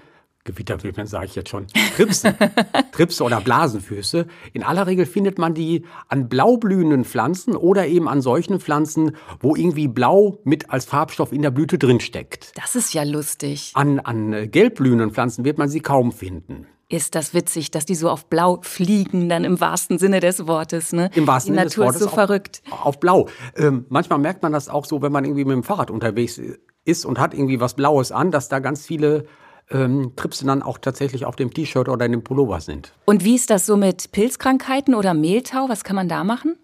Gewitterwürmchen 0.46 1.06
sage 1.06 1.26
ich 1.26 1.34
jetzt 1.34 1.50
schon, 1.50 1.66
Tripse, 1.96 2.34
Tripse 2.92 3.22
oder 3.22 3.40
Blasenfüße. 3.40 4.26
In 4.54 4.62
aller 4.62 4.86
Regel 4.86 5.04
findet 5.04 5.38
man 5.38 5.52
die 5.52 5.84
an 6.08 6.28
blaublühenden 6.28 7.04
Pflanzen 7.04 7.54
oder 7.54 7.86
eben 7.86 8.08
an 8.08 8.22
solchen 8.22 8.60
Pflanzen, 8.60 9.16
wo 9.40 9.54
irgendwie 9.54 9.88
Blau 9.88 10.38
mit 10.44 10.70
als 10.70 10.86
Farbstoff 10.86 11.32
in 11.32 11.42
der 11.42 11.50
Blüte 11.50 11.76
drinsteckt. 11.76 12.52
Das 12.56 12.74
ist 12.74 12.94
ja 12.94 13.02
lustig. 13.02 13.72
An, 13.74 14.00
an 14.00 14.32
äh, 14.32 14.46
gelbblühenden 14.48 15.10
Pflanzen 15.10 15.44
wird 15.44 15.58
man 15.58 15.68
sie 15.68 15.80
kaum 15.80 16.12
finden. 16.12 16.66
Ist 16.88 17.16
das 17.16 17.34
witzig, 17.34 17.72
dass 17.72 17.84
die 17.84 17.96
so 17.96 18.08
auf 18.08 18.26
Blau 18.26 18.60
fliegen, 18.62 19.28
dann 19.28 19.42
im 19.42 19.60
wahrsten 19.60 19.98
Sinne 19.98 20.20
des 20.20 20.46
Wortes, 20.46 20.92
ne? 20.92 21.10
Im 21.14 21.26
wahrsten 21.26 21.54
Sinne 21.54 21.64
des 21.64 21.76
Wortes. 21.76 21.98
Die 21.98 22.04
Natur 22.04 22.08
ist 22.08 22.12
so 22.12 22.26
verrückt. 22.26 22.62
Auf 22.70 23.00
Blau. 23.00 23.28
Ähm, 23.56 23.86
manchmal 23.88 24.20
merkt 24.20 24.44
man 24.44 24.52
das 24.52 24.68
auch 24.68 24.84
so, 24.84 25.02
wenn 25.02 25.10
man 25.10 25.24
irgendwie 25.24 25.44
mit 25.44 25.54
dem 25.54 25.64
Fahrrad 25.64 25.90
unterwegs 25.90 26.40
ist 26.84 27.04
und 27.04 27.18
hat 27.18 27.34
irgendwie 27.34 27.58
was 27.58 27.74
Blaues 27.74 28.12
an, 28.12 28.30
dass 28.30 28.48
da 28.48 28.60
ganz 28.60 28.86
viele 28.86 29.26
ähm, 29.70 30.12
Tripse 30.16 30.46
dann 30.46 30.62
auch 30.62 30.78
tatsächlich 30.78 31.24
auf 31.24 31.36
dem 31.36 31.52
T-Shirt 31.52 31.88
oder 31.88 32.06
in 32.06 32.12
dem 32.12 32.22
Pullover 32.22 32.60
sind. 32.60 32.92
Und 33.04 33.24
wie 33.24 33.34
ist 33.34 33.50
das 33.50 33.66
so 33.66 33.76
mit 33.76 34.12
Pilzkrankheiten 34.12 34.94
oder 34.94 35.14
Mehltau? 35.14 35.68
Was 35.68 35.84
kann 35.84 35.96
man 35.96 36.08
da 36.08 36.24
machen? 36.24 36.56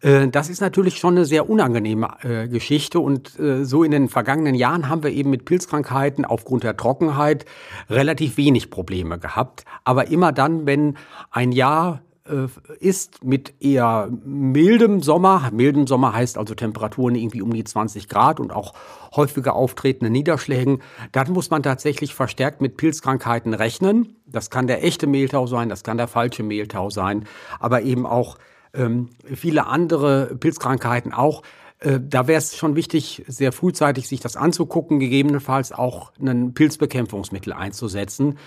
Äh, 0.00 0.28
das 0.28 0.48
ist 0.48 0.60
natürlich 0.60 0.98
schon 0.98 1.16
eine 1.16 1.24
sehr 1.24 1.50
unangenehme 1.50 2.08
äh, 2.22 2.48
Geschichte 2.48 3.00
und 3.00 3.38
äh, 3.38 3.64
so 3.64 3.82
in 3.82 3.90
den 3.90 4.08
vergangenen 4.08 4.54
Jahren 4.54 4.88
haben 4.88 5.02
wir 5.02 5.10
eben 5.10 5.30
mit 5.30 5.44
Pilzkrankheiten 5.44 6.24
aufgrund 6.24 6.62
der 6.62 6.76
Trockenheit 6.76 7.44
relativ 7.90 8.36
wenig 8.36 8.70
Probleme 8.70 9.18
gehabt. 9.18 9.64
Aber 9.84 10.08
immer 10.08 10.32
dann, 10.32 10.66
wenn 10.66 10.96
ein 11.30 11.52
Jahr 11.52 12.02
ist 12.80 13.24
mit 13.24 13.54
eher 13.60 14.08
mildem 14.24 15.02
Sommer. 15.02 15.50
Mildem 15.52 15.86
Sommer 15.86 16.12
heißt 16.12 16.38
also 16.38 16.54
Temperaturen 16.54 17.14
irgendwie 17.14 17.42
um 17.42 17.52
die 17.52 17.64
20 17.64 18.08
Grad 18.08 18.40
und 18.40 18.52
auch 18.52 18.74
häufiger 19.14 19.54
auftretende 19.54 20.10
Niederschlägen. 20.10 20.82
Dann 21.12 21.32
muss 21.32 21.50
man 21.50 21.62
tatsächlich 21.62 22.14
verstärkt 22.14 22.60
mit 22.60 22.76
Pilzkrankheiten 22.76 23.54
rechnen. 23.54 24.16
Das 24.26 24.50
kann 24.50 24.66
der 24.66 24.84
echte 24.84 25.06
Mehltau 25.06 25.46
sein, 25.46 25.68
das 25.68 25.82
kann 25.82 25.96
der 25.96 26.08
falsche 26.08 26.42
Mehltau 26.42 26.90
sein, 26.90 27.24
aber 27.58 27.82
eben 27.82 28.06
auch 28.06 28.36
ähm, 28.74 29.10
viele 29.24 29.66
andere 29.66 30.36
Pilzkrankheiten 30.38 31.12
auch. 31.12 31.42
Äh, 31.80 32.00
da 32.02 32.26
wäre 32.26 32.38
es 32.38 32.56
schon 32.56 32.76
wichtig, 32.76 33.24
sehr 33.26 33.52
frühzeitig 33.52 34.08
sich 34.08 34.20
das 34.20 34.36
anzugucken, 34.36 34.98
gegebenenfalls 34.98 35.72
auch 35.72 36.12
ein 36.20 36.54
Pilzbekämpfungsmittel 36.54 37.52
einzusetzen. 37.52 38.38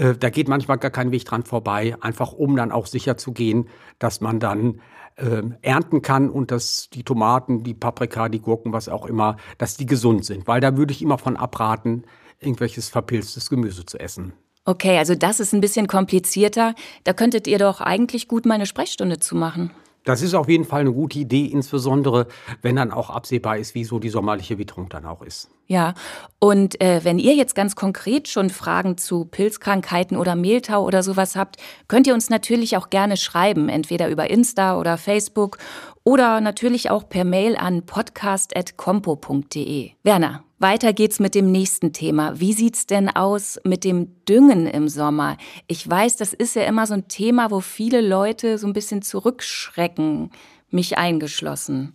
Äh, 0.00 0.16
da 0.16 0.30
geht 0.30 0.48
manchmal 0.48 0.78
gar 0.78 0.90
kein 0.90 1.12
Weg 1.12 1.26
dran 1.26 1.44
vorbei, 1.44 1.94
einfach 2.00 2.32
um 2.32 2.56
dann 2.56 2.72
auch 2.72 2.86
sicher 2.86 3.18
zu 3.18 3.32
gehen, 3.32 3.68
dass 3.98 4.20
man 4.22 4.40
dann 4.40 4.80
äh, 5.16 5.42
ernten 5.60 6.00
kann 6.00 6.30
und 6.30 6.50
dass 6.50 6.88
die 6.90 7.04
Tomaten, 7.04 7.62
die 7.62 7.74
Paprika, 7.74 8.30
die 8.30 8.40
Gurken, 8.40 8.72
was 8.72 8.88
auch 8.88 9.04
immer, 9.04 9.36
dass 9.58 9.76
die 9.76 9.86
gesund 9.86 10.24
sind. 10.24 10.48
Weil 10.48 10.60
da 10.60 10.76
würde 10.76 10.92
ich 10.92 11.02
immer 11.02 11.18
von 11.18 11.36
abraten, 11.36 12.04
irgendwelches 12.38 12.88
verpilztes 12.88 13.50
Gemüse 13.50 13.84
zu 13.84 14.00
essen. 14.00 14.32
Okay, 14.64 14.96
also 14.96 15.14
das 15.14 15.40
ist 15.40 15.52
ein 15.52 15.60
bisschen 15.60 15.86
komplizierter. 15.86 16.74
Da 17.04 17.12
könntet 17.12 17.46
ihr 17.46 17.58
doch 17.58 17.82
eigentlich 17.82 18.28
gut 18.28 18.46
mal 18.46 18.54
eine 18.54 18.66
Sprechstunde 18.66 19.18
zu 19.18 19.36
machen. 19.36 19.70
Das 20.04 20.22
ist 20.22 20.34
auf 20.34 20.48
jeden 20.48 20.64
Fall 20.64 20.80
eine 20.80 20.92
gute 20.92 21.18
Idee, 21.18 21.46
insbesondere 21.46 22.26
wenn 22.62 22.76
dann 22.76 22.90
auch 22.90 23.10
absehbar 23.10 23.58
ist, 23.58 23.74
wie 23.74 23.84
so 23.84 23.98
die 23.98 24.08
sommerliche 24.08 24.56
Witterung 24.58 24.88
dann 24.88 25.04
auch 25.04 25.20
ist. 25.22 25.50
Ja, 25.66 25.94
und 26.40 26.80
äh, 26.80 27.04
wenn 27.04 27.20
ihr 27.20 27.34
jetzt 27.34 27.54
ganz 27.54 27.76
konkret 27.76 28.26
schon 28.26 28.50
Fragen 28.50 28.98
zu 28.98 29.26
Pilzkrankheiten 29.26 30.16
oder 30.16 30.34
Mehltau 30.34 30.84
oder 30.84 31.04
sowas 31.04 31.36
habt, 31.36 31.58
könnt 31.86 32.08
ihr 32.08 32.14
uns 32.14 32.28
natürlich 32.28 32.76
auch 32.76 32.90
gerne 32.90 33.16
schreiben, 33.16 33.68
entweder 33.68 34.08
über 34.08 34.30
Insta 34.30 34.76
oder 34.78 34.98
Facebook 34.98 35.58
oder 36.02 36.40
natürlich 36.40 36.90
auch 36.90 37.08
per 37.08 37.24
Mail 37.24 37.56
an 37.56 37.86
podcast.compo.de. 37.86 39.92
Werner, 40.02 40.42
weiter 40.60 40.92
geht's 40.92 41.18
mit 41.20 41.34
dem 41.34 41.50
nächsten 41.50 41.92
Thema. 41.92 42.38
Wie 42.38 42.52
sieht's 42.52 42.86
denn 42.86 43.08
aus 43.08 43.58
mit 43.64 43.84
dem 43.84 44.24
Düngen 44.26 44.66
im 44.66 44.88
Sommer? 44.88 45.36
Ich 45.66 45.88
weiß, 45.88 46.16
das 46.16 46.32
ist 46.32 46.54
ja 46.54 46.62
immer 46.62 46.86
so 46.86 46.94
ein 46.94 47.08
Thema, 47.08 47.50
wo 47.50 47.60
viele 47.60 48.00
Leute 48.00 48.58
so 48.58 48.66
ein 48.66 48.72
bisschen 48.72 49.02
zurückschrecken, 49.02 50.30
mich 50.70 50.98
eingeschlossen. 50.98 51.94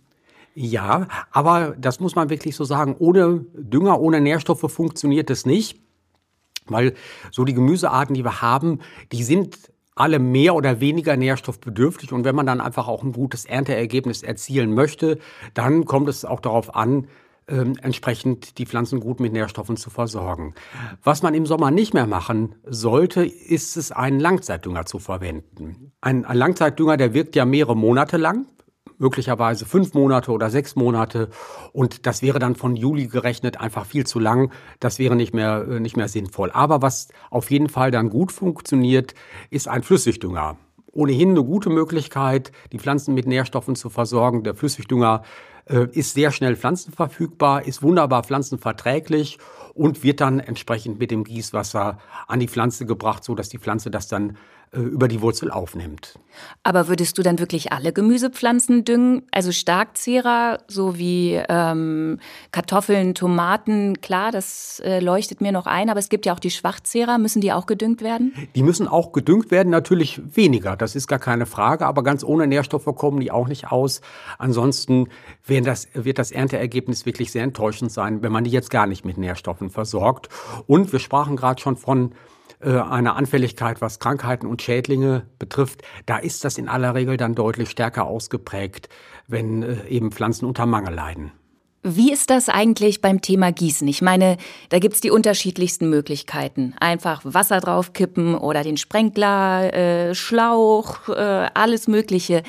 Ja, 0.54 1.06
aber 1.30 1.76
das 1.78 2.00
muss 2.00 2.14
man 2.14 2.30
wirklich 2.30 2.56
so 2.56 2.64
sagen. 2.64 2.96
Ohne 2.98 3.44
Dünger, 3.54 4.00
ohne 4.00 4.20
Nährstoffe 4.20 4.72
funktioniert 4.72 5.30
es 5.30 5.46
nicht. 5.46 5.80
Weil 6.66 6.94
so 7.30 7.44
die 7.44 7.54
Gemüsearten, 7.54 8.14
die 8.14 8.24
wir 8.24 8.40
haben, 8.42 8.80
die 9.12 9.22
sind 9.22 9.70
alle 9.94 10.18
mehr 10.18 10.54
oder 10.54 10.80
weniger 10.80 11.16
nährstoffbedürftig. 11.16 12.12
Und 12.12 12.24
wenn 12.24 12.34
man 12.34 12.46
dann 12.46 12.60
einfach 12.60 12.88
auch 12.88 13.02
ein 13.02 13.12
gutes 13.12 13.44
Ernteergebnis 13.44 14.22
erzielen 14.22 14.74
möchte, 14.74 15.18
dann 15.54 15.84
kommt 15.84 16.08
es 16.08 16.24
auch 16.24 16.40
darauf 16.40 16.74
an, 16.74 17.06
ähm, 17.48 17.76
entsprechend 17.80 18.58
die 18.58 18.66
Pflanzen 18.66 19.00
gut 19.00 19.20
mit 19.20 19.32
Nährstoffen 19.32 19.76
zu 19.76 19.90
versorgen. 19.90 20.54
Was 21.02 21.22
man 21.22 21.34
im 21.34 21.46
Sommer 21.46 21.70
nicht 21.70 21.94
mehr 21.94 22.06
machen 22.06 22.54
sollte, 22.64 23.24
ist 23.24 23.76
es, 23.76 23.92
einen 23.92 24.20
Langzeitdünger 24.20 24.86
zu 24.86 24.98
verwenden. 24.98 25.92
Ein, 26.00 26.24
ein 26.24 26.36
Langzeitdünger, 26.36 26.96
der 26.96 27.14
wirkt 27.14 27.36
ja 27.36 27.44
mehrere 27.44 27.76
Monate 27.76 28.16
lang 28.16 28.46
möglicherweise 28.98 29.66
fünf 29.66 29.94
Monate 29.94 30.32
oder 30.32 30.50
sechs 30.50 30.76
Monate. 30.76 31.28
Und 31.72 32.06
das 32.06 32.22
wäre 32.22 32.38
dann 32.38 32.56
von 32.56 32.76
Juli 32.76 33.08
gerechnet 33.08 33.60
einfach 33.60 33.86
viel 33.86 34.06
zu 34.06 34.18
lang. 34.18 34.52
Das 34.80 34.98
wäre 34.98 35.16
nicht 35.16 35.34
mehr, 35.34 35.66
äh, 35.68 35.80
nicht 35.80 35.96
mehr 35.96 36.08
sinnvoll. 36.08 36.50
Aber 36.52 36.82
was 36.82 37.08
auf 37.30 37.50
jeden 37.50 37.68
Fall 37.68 37.90
dann 37.90 38.10
gut 38.10 38.32
funktioniert, 38.32 39.14
ist 39.50 39.68
ein 39.68 39.82
Flüssigdünger. 39.82 40.56
Ohnehin 40.92 41.30
eine 41.30 41.44
gute 41.44 41.68
Möglichkeit, 41.68 42.52
die 42.72 42.78
Pflanzen 42.78 43.14
mit 43.14 43.26
Nährstoffen 43.26 43.76
zu 43.76 43.90
versorgen. 43.90 44.44
Der 44.44 44.54
Flüssigdünger 44.54 45.22
ist 45.66 46.14
sehr 46.14 46.30
schnell 46.30 46.56
pflanzenverfügbar, 46.56 47.66
ist 47.66 47.82
wunderbar 47.82 48.22
pflanzenverträglich 48.22 49.38
und 49.74 50.02
wird 50.02 50.20
dann 50.20 50.40
entsprechend 50.40 50.98
mit 50.98 51.10
dem 51.10 51.24
Gießwasser 51.24 51.98
an 52.26 52.40
die 52.40 52.48
Pflanze 52.48 52.86
gebracht, 52.86 53.24
so 53.24 53.34
dass 53.34 53.48
die 53.48 53.58
Pflanze 53.58 53.90
das 53.90 54.08
dann 54.08 54.30
äh, 54.30 54.34
über 54.72 55.08
die 55.08 55.22
Wurzel 55.22 55.50
aufnimmt. 55.50 56.18
Aber 56.62 56.88
würdest 56.88 57.16
du 57.16 57.22
dann 57.22 57.38
wirklich 57.38 57.72
alle 57.72 57.92
Gemüsepflanzen 57.92 58.84
düngen? 58.84 59.22
Also 59.30 59.52
Starkzehrer, 59.52 60.58
so 60.68 60.98
wie 60.98 61.40
ähm, 61.48 62.18
Kartoffeln, 62.50 63.14
Tomaten, 63.14 64.00
klar, 64.00 64.32
das 64.32 64.80
äh, 64.84 65.00
leuchtet 65.00 65.40
mir 65.40 65.52
noch 65.52 65.66
ein, 65.66 65.88
aber 65.88 65.98
es 65.98 66.08
gibt 66.08 66.26
ja 66.26 66.34
auch 66.34 66.38
die 66.38 66.50
Schwachzehrer, 66.50 67.18
müssen 67.18 67.40
die 67.40 67.52
auch 67.52 67.66
gedüngt 67.66 68.02
werden? 68.02 68.34
Die 68.54 68.62
müssen 68.62 68.86
auch 68.86 69.12
gedüngt 69.12 69.50
werden, 69.50 69.70
natürlich 69.70 70.20
weniger, 70.36 70.76
das 70.76 70.94
ist 70.94 71.06
gar 71.06 71.18
keine 71.18 71.46
Frage, 71.46 71.86
aber 71.86 72.02
ganz 72.02 72.22
ohne 72.22 72.46
Nährstoffe 72.46 72.94
kommen 72.96 73.20
die 73.20 73.30
auch 73.30 73.48
nicht 73.48 73.70
aus. 73.72 74.00
Ansonsten 74.38 75.08
das, 75.48 75.88
wird 75.94 76.18
das 76.18 76.32
Ernteergebnis 76.32 77.06
wirklich 77.06 77.30
sehr 77.32 77.44
enttäuschend 77.44 77.92
sein, 77.92 78.22
wenn 78.22 78.32
man 78.32 78.44
die 78.44 78.50
jetzt 78.50 78.70
gar 78.70 78.86
nicht 78.86 79.04
mit 79.04 79.16
Nährstoffen 79.16 79.70
versorgt. 79.70 80.28
Und 80.66 80.92
wir 80.92 80.98
sprachen 80.98 81.36
gerade 81.36 81.60
schon 81.60 81.76
von 81.76 82.12
äh, 82.12 82.14
eine 82.60 83.14
Anfälligkeit, 83.14 83.80
was 83.80 83.98
Krankheiten 83.98 84.46
und 84.46 84.62
Schädlinge 84.62 85.26
betrifft, 85.38 85.82
da 86.06 86.16
ist 86.16 86.44
das 86.44 86.58
in 86.58 86.68
aller 86.68 86.94
Regel 86.94 87.16
dann 87.16 87.34
deutlich 87.34 87.70
stärker 87.70 88.06
ausgeprägt, 88.06 88.88
wenn 89.26 89.62
äh, 89.62 89.86
eben 89.88 90.12
Pflanzen 90.12 90.46
unter 90.46 90.66
Mangel 90.66 90.94
leiden. 90.94 91.32
Wie 91.88 92.12
ist 92.12 92.30
das 92.30 92.48
eigentlich 92.48 93.00
beim 93.00 93.20
Thema 93.20 93.52
Gießen? 93.52 93.86
Ich 93.86 94.02
meine, 94.02 94.38
da 94.70 94.80
gibt's 94.80 95.00
die 95.00 95.12
unterschiedlichsten 95.12 95.88
Möglichkeiten. 95.88 96.74
Einfach 96.80 97.20
Wasser 97.24 97.60
draufkippen 97.60 98.34
oder 98.34 98.64
den 98.64 98.76
Sprenkler, 98.76 99.72
äh, 99.72 100.14
Schlauch, 100.14 101.08
äh, 101.08 101.48
alles 101.54 101.86
Mögliche. 101.86 102.42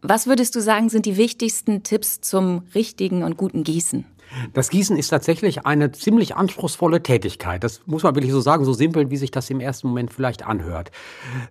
Was 0.00 0.26
würdest 0.26 0.56
du 0.56 0.62
sagen, 0.62 0.88
sind 0.88 1.04
die 1.04 1.18
wichtigsten 1.18 1.82
Tipps 1.82 2.22
zum 2.22 2.62
richtigen 2.74 3.24
und 3.24 3.36
guten 3.36 3.62
Gießen? 3.62 4.06
Das 4.52 4.70
Gießen 4.70 4.96
ist 4.96 5.08
tatsächlich 5.08 5.66
eine 5.66 5.92
ziemlich 5.92 6.36
anspruchsvolle 6.36 7.02
Tätigkeit. 7.02 7.64
Das 7.64 7.82
muss 7.86 8.02
man 8.02 8.14
wirklich 8.14 8.32
so 8.32 8.40
sagen, 8.40 8.64
so 8.64 8.72
simpel, 8.72 9.10
wie 9.10 9.16
sich 9.16 9.30
das 9.30 9.50
im 9.50 9.60
ersten 9.60 9.88
Moment 9.88 10.12
vielleicht 10.12 10.44
anhört. 10.44 10.90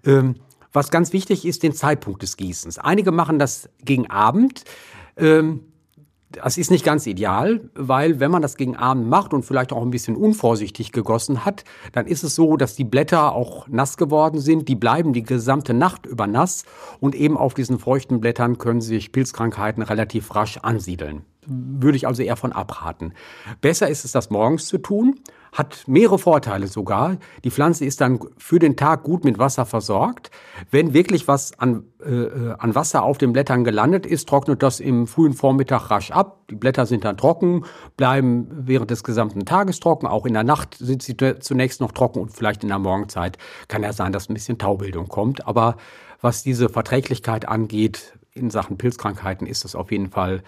Ähm, 0.06 0.36
was 0.74 0.92
ganz 0.92 1.14
wichtig 1.14 1.46
ist, 1.46 1.64
den 1.64 1.74
Zeitpunkt 1.74 2.22
des 2.22 2.38
Gießens. 2.38 2.78
Einige 2.78 3.12
machen 3.12 3.40
das 3.40 3.70
gegen 3.84 4.10
Abend. 4.10 4.64
Ähm, 5.16 5.62
das 6.30 6.58
ist 6.58 6.72
nicht 6.72 6.84
ganz 6.84 7.08
ideal, 7.08 7.70
weil 7.74 8.20
wenn 8.20 8.32
man 8.32 8.42
das 8.42 8.58
gegen 8.58 8.76
Abend 8.76 9.08
macht 9.08 9.34
und 9.34 9.44
vielleicht 9.44 9.72
auch 9.72 9.82
ein 9.82 9.92
bisschen 9.92 10.18
unvorsichtig 10.18 10.92
gegossen 10.92 11.46
hat, 11.46 11.64
dann 11.94 12.06
ist 12.06 12.24
es 12.24 12.36
so, 12.36 12.58
dass 12.58 12.76
die 12.76 12.84
Blätter 12.84 13.32
auch 13.32 13.68
nass 13.70 13.96
geworden 13.96 14.40
sind. 14.40 14.68
Die 14.68 14.76
bleiben 14.76 15.14
die 15.14 15.24
gesamte 15.24 15.74
Nacht 15.74 16.06
über 16.06 16.28
nass 16.28 16.66
und 17.00 17.16
eben 17.16 17.38
auf 17.38 17.54
diesen 17.54 17.80
feuchten 17.80 18.20
Blättern 18.20 18.58
können 18.58 18.82
sich 18.82 19.14
Pilzkrankheiten 19.14 19.84
relativ 19.84 20.36
rasch 20.36 20.58
ansiedeln 20.58 21.24
würde 21.48 21.98
ich 21.98 22.08
also 22.08 22.22
eher 22.22 22.36
von 22.36 22.52
abraten. 22.52 23.14
Besser 23.62 23.88
ist 23.90 24.06
es, 24.06 24.12
das 24.12 24.30
morgens 24.30 24.68
zu 24.68 24.78
tun, 24.78 25.16
hat 25.54 25.86
mehrere 25.88 26.20
Vorteile 26.20 26.68
sogar. 26.68 27.18
Die 27.44 27.52
Pflanze 27.52 27.86
ist 27.86 28.02
dann 28.02 28.20
für 28.38 28.60
den 28.60 28.76
Tag 28.76 29.04
gut 29.04 29.24
mit 29.24 29.40
Wasser 29.40 29.66
versorgt. 29.66 30.30
Wenn 30.72 30.94
wirklich 30.94 31.28
was 31.28 31.58
an, 31.58 31.84
äh, 32.06 32.12
äh, 32.12 32.56
an 32.58 32.76
Wasser 32.76 33.04
auf 33.04 33.18
den 33.18 33.34
Blättern 33.34 33.64
gelandet 33.64 34.06
ist, 34.06 34.28
trocknet 34.30 34.62
das 34.62 34.80
im 34.80 35.08
frühen 35.08 35.34
Vormittag 35.34 35.90
rasch 35.90 36.12
ab. 36.12 36.42
Die 36.50 36.56
Blätter 36.56 36.86
sind 36.86 37.06
dann 37.06 37.18
trocken, 37.18 37.66
bleiben 37.96 38.48
während 38.52 38.92
des 38.92 39.04
gesamten 39.04 39.46
Tages 39.46 39.80
trocken. 39.80 40.06
Auch 40.06 40.26
in 40.26 40.34
der 40.34 40.44
Nacht 40.44 40.76
sind 40.76 41.02
sie 41.02 41.16
zunächst 41.40 41.82
noch 41.82 41.92
trocken 41.92 42.20
und 42.20 42.32
vielleicht 42.32 42.64
in 42.64 42.70
der 42.70 42.80
Morgenzeit 42.80 43.38
kann 43.68 43.84
ja 43.84 43.94
sein, 43.94 44.12
dass 44.12 44.30
ein 44.30 44.34
bisschen 44.34 44.58
Taubildung 44.58 45.08
kommt. 45.08 45.48
Aber 45.48 45.78
was 46.22 46.44
diese 46.44 46.70
Verträglichkeit 46.70 47.48
angeht 47.48 48.18
in 48.34 48.50
Sachen 48.50 48.78
Pilzkrankheiten, 48.78 49.48
ist 49.48 49.64
das 49.64 49.76
auf 49.76 49.92
jeden 49.92 50.10
Fall 50.10 50.44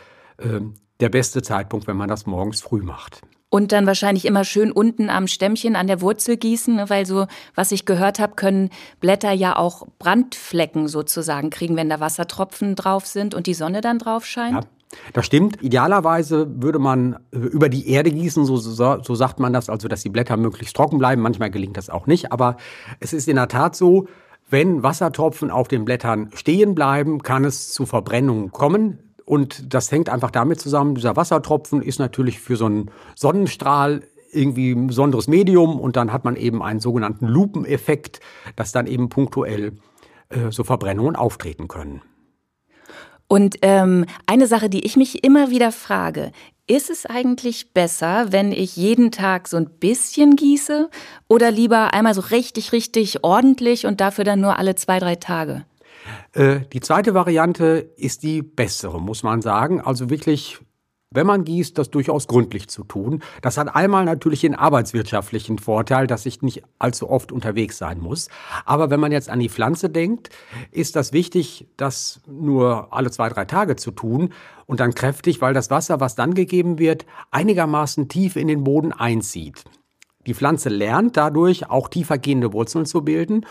der 0.99 1.09
beste 1.09 1.41
Zeitpunkt, 1.41 1.87
wenn 1.87 1.97
man 1.97 2.09
das 2.09 2.25
morgens 2.25 2.61
früh 2.61 2.81
macht. 2.81 3.21
Und 3.51 3.71
dann 3.71 3.87
wahrscheinlich 3.87 4.25
immer 4.25 4.43
schön 4.43 4.71
unten 4.71 5.09
am 5.09 5.25
Stämmchen 5.25 5.75
an 5.75 5.87
der 5.87 6.01
Wurzel 6.01 6.37
gießen, 6.37 6.75
ne? 6.75 6.89
weil 6.89 7.07
so, 7.07 7.25
was 7.55 7.71
ich 7.71 7.85
gehört 7.85 8.19
habe, 8.19 8.35
können 8.35 8.69
Blätter 8.99 9.31
ja 9.31 9.55
auch 9.55 9.87
Brandflecken 9.97 10.87
sozusagen 10.87 11.49
kriegen, 11.49 11.75
wenn 11.75 11.89
da 11.89 11.99
Wassertropfen 11.99 12.75
drauf 12.75 13.07
sind 13.07 13.33
und 13.33 13.47
die 13.47 13.55
Sonne 13.55 13.81
dann 13.81 13.97
drauf 13.97 14.25
scheint. 14.25 14.53
Ja. 14.53 14.69
Das 15.13 15.25
stimmt. 15.25 15.61
Idealerweise 15.61 16.47
würde 16.61 16.79
man 16.79 17.19
über 17.31 17.69
die 17.69 17.89
Erde 17.89 18.11
gießen, 18.11 18.45
so, 18.45 18.57
so, 18.57 19.01
so 19.03 19.15
sagt 19.15 19.39
man 19.39 19.53
das, 19.53 19.69
also 19.69 19.87
dass 19.87 20.01
die 20.01 20.09
Blätter 20.09 20.35
möglichst 20.37 20.75
trocken 20.75 20.97
bleiben. 20.97 21.21
Manchmal 21.21 21.51
gelingt 21.51 21.77
das 21.77 21.89
auch 21.89 22.07
nicht, 22.07 22.31
aber 22.31 22.57
es 22.99 23.13
ist 23.13 23.27
in 23.27 23.35
der 23.35 23.47
Tat 23.47 23.75
so, 23.75 24.07
wenn 24.49 24.81
Wassertropfen 24.81 25.51
auf 25.51 25.67
den 25.67 25.85
Blättern 25.85 26.31
stehen 26.33 26.73
bleiben, 26.73 27.21
kann 27.21 27.45
es 27.45 27.71
zu 27.71 27.85
Verbrennungen 27.85 28.51
kommen. 28.51 29.08
Und 29.29 29.75
das 29.75 29.91
hängt 29.91 30.09
einfach 30.09 30.31
damit 30.31 30.59
zusammen, 30.59 30.95
dieser 30.95 31.15
Wassertropfen 31.15 31.83
ist 31.83 31.99
natürlich 31.99 32.39
für 32.39 32.55
so 32.55 32.65
einen 32.65 32.89
Sonnenstrahl 33.15 34.01
irgendwie 34.31 34.71
ein 34.71 34.87
besonderes 34.87 35.27
Medium 35.27 35.79
und 35.79 35.97
dann 35.97 36.11
hat 36.11 36.25
man 36.25 36.35
eben 36.35 36.63
einen 36.63 36.79
sogenannten 36.79 37.27
Lupeneffekt, 37.27 38.21
dass 38.55 38.71
dann 38.71 38.87
eben 38.87 39.09
punktuell 39.09 39.73
äh, 40.29 40.49
so 40.49 40.63
Verbrennungen 40.63 41.15
auftreten 41.15 41.67
können. 41.67 42.01
Und 43.27 43.57
ähm, 43.61 44.07
eine 44.25 44.47
Sache, 44.47 44.67
die 44.67 44.83
ich 44.83 44.97
mich 44.97 45.23
immer 45.23 45.51
wieder 45.51 45.71
frage, 45.71 46.31
ist 46.65 46.89
es 46.89 47.05
eigentlich 47.05 47.71
besser, 47.71 48.31
wenn 48.31 48.51
ich 48.51 48.77
jeden 48.77 49.11
Tag 49.11 49.47
so 49.47 49.57
ein 49.57 49.69
bisschen 49.69 50.37
gieße 50.37 50.89
oder 51.27 51.51
lieber 51.51 51.93
einmal 51.93 52.15
so 52.15 52.21
richtig, 52.21 52.71
richtig 52.71 53.23
ordentlich 53.23 53.85
und 53.85 54.01
dafür 54.01 54.23
dann 54.23 54.41
nur 54.41 54.57
alle 54.57 54.73
zwei, 54.73 54.97
drei 54.97 55.17
Tage? 55.17 55.65
Äh, 56.33 56.61
die 56.73 56.79
zweite 56.79 57.13
Variante 57.13 57.91
ist 57.95 58.23
die 58.23 58.41
bessere, 58.41 59.01
muss 59.01 59.23
man 59.23 59.41
sagen. 59.41 59.81
Also 59.81 60.09
wirklich 60.09 60.59
wenn 61.11 61.25
man 61.25 61.43
gießt, 61.43 61.75
das 61.77 61.89
durchaus 61.89 62.27
gründlich 62.27 62.67
zu 62.67 62.83
tun. 62.83 63.23
Das 63.41 63.57
hat 63.57 63.75
einmal 63.75 64.05
natürlich 64.05 64.41
den 64.41 64.53
arbeitswirtschaftlichen 64.53 65.57
Vorteil, 65.57 66.05
dass 66.05 66.25
ich 66.27 66.43
nicht 66.43 66.63
allzu 66.77 67.09
oft 67.09 67.31
unterwegs 67.31 67.79
sein 67.79 67.99
muss. 67.99 68.29
Aber 68.65 68.91
wenn 68.91 68.99
man 68.99 69.11
jetzt 69.11 69.29
an 69.29 69.39
die 69.39 69.49
Pflanze 69.49 69.89
denkt, 69.89 70.29
ist 70.71 70.95
das 70.95 71.11
wichtig, 71.11 71.67
das 71.77 72.21
nur 72.27 72.93
alle 72.93 73.09
zwei, 73.09 73.29
drei 73.29 73.45
Tage 73.45 73.75
zu 73.75 73.89
tun 73.89 74.33
und 74.67 74.79
dann 74.79 74.93
kräftig, 74.93 75.41
weil 75.41 75.55
das 75.55 75.71
Wasser, 75.71 75.99
was 75.99 76.13
dann 76.13 76.35
gegeben 76.35 76.77
wird, 76.77 77.07
einigermaßen 77.31 78.07
tief 78.07 78.35
in 78.35 78.47
den 78.47 78.63
Boden 78.63 78.91
einzieht. 78.91 79.63
Die 80.27 80.33
Pflanze 80.33 80.69
lernt 80.69 81.15
dadurch 81.15 81.69
auch 81.69 81.87
tiefergehende 81.87 82.51
Wurzeln 82.51 82.85
zu 82.85 83.03
bilden 83.03 83.45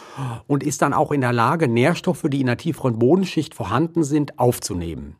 und 0.46 0.62
ist 0.62 0.82
dann 0.82 0.92
auch 0.92 1.12
in 1.12 1.22
der 1.22 1.32
Lage, 1.32 1.66
Nährstoffe, 1.66 2.26
die 2.28 2.40
in 2.40 2.46
der 2.46 2.58
tieferen 2.58 2.98
Bodenschicht 2.98 3.54
vorhanden 3.54 4.04
sind, 4.04 4.38
aufzunehmen. 4.38 5.16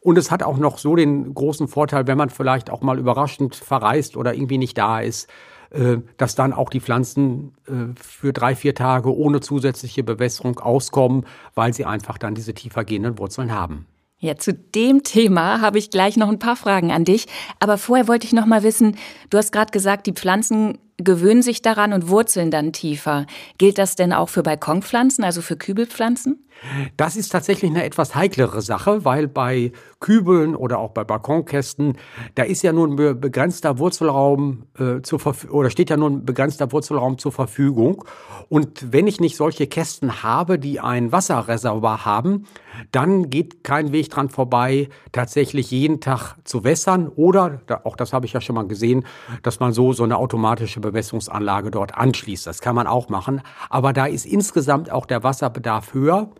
Und 0.00 0.18
es 0.18 0.30
hat 0.30 0.42
auch 0.42 0.58
noch 0.58 0.78
so 0.78 0.96
den 0.96 1.32
großen 1.34 1.68
Vorteil, 1.68 2.06
wenn 2.06 2.18
man 2.18 2.30
vielleicht 2.30 2.70
auch 2.70 2.80
mal 2.80 2.98
überraschend 2.98 3.54
verreist 3.54 4.16
oder 4.16 4.34
irgendwie 4.34 4.58
nicht 4.58 4.76
da 4.76 5.00
ist, 5.00 5.28
äh, 5.70 5.98
dass 6.16 6.34
dann 6.34 6.52
auch 6.52 6.70
die 6.70 6.80
Pflanzen 6.80 7.54
äh, 7.66 7.94
für 8.00 8.32
drei, 8.32 8.56
vier 8.56 8.74
Tage 8.74 9.14
ohne 9.14 9.40
zusätzliche 9.40 10.02
Bewässerung 10.02 10.58
auskommen, 10.58 11.24
weil 11.54 11.72
sie 11.72 11.84
einfach 11.84 12.18
dann 12.18 12.34
diese 12.34 12.52
tiefergehenden 12.52 13.18
Wurzeln 13.18 13.52
haben. 13.52 13.86
Ja, 14.24 14.36
zu 14.36 14.54
dem 14.54 15.02
Thema 15.02 15.60
habe 15.60 15.78
ich 15.78 15.90
gleich 15.90 16.16
noch 16.16 16.28
ein 16.28 16.38
paar 16.38 16.54
Fragen 16.54 16.92
an 16.92 17.04
dich. 17.04 17.26
Aber 17.58 17.76
vorher 17.76 18.06
wollte 18.06 18.24
ich 18.24 18.32
noch 18.32 18.46
mal 18.46 18.62
wissen, 18.62 18.96
du 19.30 19.36
hast 19.36 19.50
gerade 19.50 19.72
gesagt, 19.72 20.06
die 20.06 20.12
Pflanzen 20.12 20.78
gewöhnen 20.96 21.42
sich 21.42 21.60
daran 21.60 21.92
und 21.92 22.08
wurzeln 22.08 22.52
dann 22.52 22.72
tiefer. 22.72 23.26
Gilt 23.58 23.78
das 23.78 23.96
denn 23.96 24.12
auch 24.12 24.28
für 24.28 24.44
Balkonpflanzen, 24.44 25.24
also 25.24 25.42
für 25.42 25.56
Kübelpflanzen? 25.56 26.46
Das 26.96 27.16
ist 27.16 27.30
tatsächlich 27.30 27.70
eine 27.70 27.84
etwas 27.84 28.14
heiklere 28.14 28.62
Sache, 28.62 29.04
weil 29.04 29.28
bei 29.28 29.72
Kübeln 30.00 30.54
oder 30.56 30.78
auch 30.78 30.90
bei 30.90 31.04
Balkonkästen, 31.04 31.96
da 32.34 32.42
ist 32.42 32.62
ja 32.62 32.72
nur 32.72 32.88
ein 32.88 32.96
begrenzter 32.96 33.78
Wurzelraum 33.78 34.64
äh, 34.78 35.00
zur 35.02 35.20
oder 35.50 35.70
steht 35.70 35.90
ja 35.90 35.96
nur 35.96 36.10
ein 36.10 36.24
begrenzter 36.24 36.72
Wurzelraum 36.72 37.18
zur 37.18 37.32
Verfügung. 37.32 38.04
Und 38.48 38.92
wenn 38.92 39.06
ich 39.06 39.20
nicht 39.20 39.36
solche 39.36 39.66
Kästen 39.66 40.22
habe, 40.22 40.58
die 40.58 40.80
ein 40.80 41.12
Wasserreservoir 41.12 42.04
haben, 42.04 42.46
dann 42.90 43.30
geht 43.30 43.64
kein 43.64 43.92
Weg 43.92 44.10
dran 44.10 44.28
vorbei, 44.28 44.88
tatsächlich 45.12 45.70
jeden 45.70 46.00
Tag 46.00 46.36
zu 46.44 46.64
wässern 46.64 47.08
oder, 47.08 47.60
auch 47.84 47.96
das 47.96 48.12
habe 48.12 48.26
ich 48.26 48.32
ja 48.32 48.40
schon 48.40 48.56
mal 48.56 48.66
gesehen, 48.66 49.04
dass 49.42 49.60
man 49.60 49.72
so 49.72 49.92
so 49.92 50.04
eine 50.04 50.16
automatische 50.16 50.80
Bewässerungsanlage 50.80 51.70
dort 51.70 51.96
anschließt. 51.96 52.46
Das 52.46 52.60
kann 52.60 52.74
man 52.74 52.86
auch 52.86 53.08
machen. 53.08 53.42
Aber 53.68 53.92
da 53.92 54.06
ist 54.06 54.26
insgesamt 54.26 54.90
auch 54.90 55.06
der 55.06 55.22
Wasserbedarf 55.22 55.94
höher. 55.94 56.30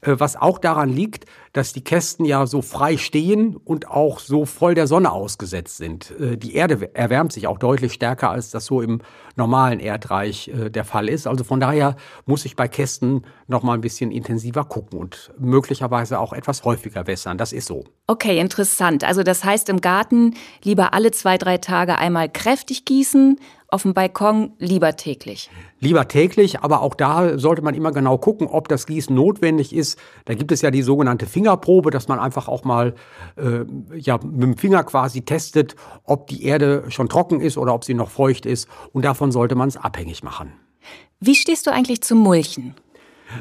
Äh, 0.00 0.14
was 0.18 0.36
auch 0.36 0.58
daran 0.58 0.88
liegt, 0.88 1.26
dass 1.52 1.72
die 1.72 1.82
Kästen 1.82 2.24
ja 2.24 2.46
so 2.46 2.62
frei 2.62 2.96
stehen 2.96 3.56
und 3.56 3.88
auch 3.88 4.18
so 4.18 4.44
voll 4.44 4.74
der 4.74 4.86
Sonne 4.86 5.12
ausgesetzt 5.12 5.78
sind. 5.78 6.12
Äh, 6.20 6.36
die 6.36 6.54
Erde 6.54 6.94
erwärmt 6.94 7.32
sich 7.32 7.46
auch 7.46 7.58
deutlich 7.58 7.92
stärker, 7.92 8.30
als 8.30 8.50
das 8.50 8.66
so 8.66 8.82
im 8.82 9.00
normalen 9.36 9.80
Erdreich 9.80 10.48
äh, 10.48 10.70
der 10.70 10.84
Fall 10.84 11.08
ist. 11.08 11.26
Also 11.26 11.44
von 11.44 11.60
daher 11.60 11.96
muss 12.24 12.44
ich 12.44 12.56
bei 12.56 12.68
Kästen 12.68 13.24
noch 13.46 13.62
mal 13.62 13.74
ein 13.74 13.80
bisschen 13.80 14.10
intensiver 14.10 14.64
gucken 14.64 14.98
und 14.98 15.32
möglicherweise 15.38 16.18
auch 16.18 16.32
etwas 16.32 16.64
häufiger 16.64 17.06
wässern. 17.06 17.38
Das 17.38 17.52
ist 17.52 17.66
so. 17.66 17.84
Okay, 18.06 18.38
interessant. 18.38 19.04
Also 19.04 19.22
das 19.22 19.44
heißt 19.44 19.68
im 19.68 19.80
Garten 19.80 20.34
lieber 20.62 20.94
alle 20.94 21.10
zwei, 21.10 21.38
drei 21.38 21.58
Tage 21.58 21.98
einmal 21.98 22.28
kräftig 22.28 22.84
gießen, 22.84 23.38
auf 23.76 23.82
dem 23.82 23.92
Balkon 23.92 24.52
lieber 24.58 24.96
täglich? 24.96 25.50
Lieber 25.80 26.08
täglich, 26.08 26.60
aber 26.60 26.80
auch 26.80 26.94
da 26.94 27.38
sollte 27.38 27.60
man 27.60 27.74
immer 27.74 27.92
genau 27.92 28.16
gucken, 28.16 28.46
ob 28.46 28.68
das 28.68 28.86
Gießen 28.86 29.14
notwendig 29.14 29.74
ist. 29.74 29.98
Da 30.24 30.32
gibt 30.34 30.50
es 30.50 30.62
ja 30.62 30.70
die 30.70 30.80
sogenannte 30.80 31.26
Fingerprobe, 31.26 31.90
dass 31.90 32.08
man 32.08 32.18
einfach 32.18 32.48
auch 32.48 32.64
mal 32.64 32.94
äh, 33.36 33.64
ja, 33.94 34.18
mit 34.24 34.42
dem 34.42 34.56
Finger 34.56 34.82
quasi 34.84 35.22
testet, 35.22 35.76
ob 36.04 36.26
die 36.28 36.44
Erde 36.44 36.84
schon 36.88 37.10
trocken 37.10 37.42
ist 37.42 37.58
oder 37.58 37.74
ob 37.74 37.84
sie 37.84 37.92
noch 37.92 38.08
feucht 38.08 38.46
ist. 38.46 38.66
Und 38.94 39.04
davon 39.04 39.30
sollte 39.30 39.54
man 39.54 39.68
es 39.68 39.76
abhängig 39.76 40.22
machen. 40.22 40.54
Wie 41.20 41.34
stehst 41.34 41.66
du 41.66 41.70
eigentlich 41.70 42.00
zum 42.02 42.18
Mulchen? 42.18 42.74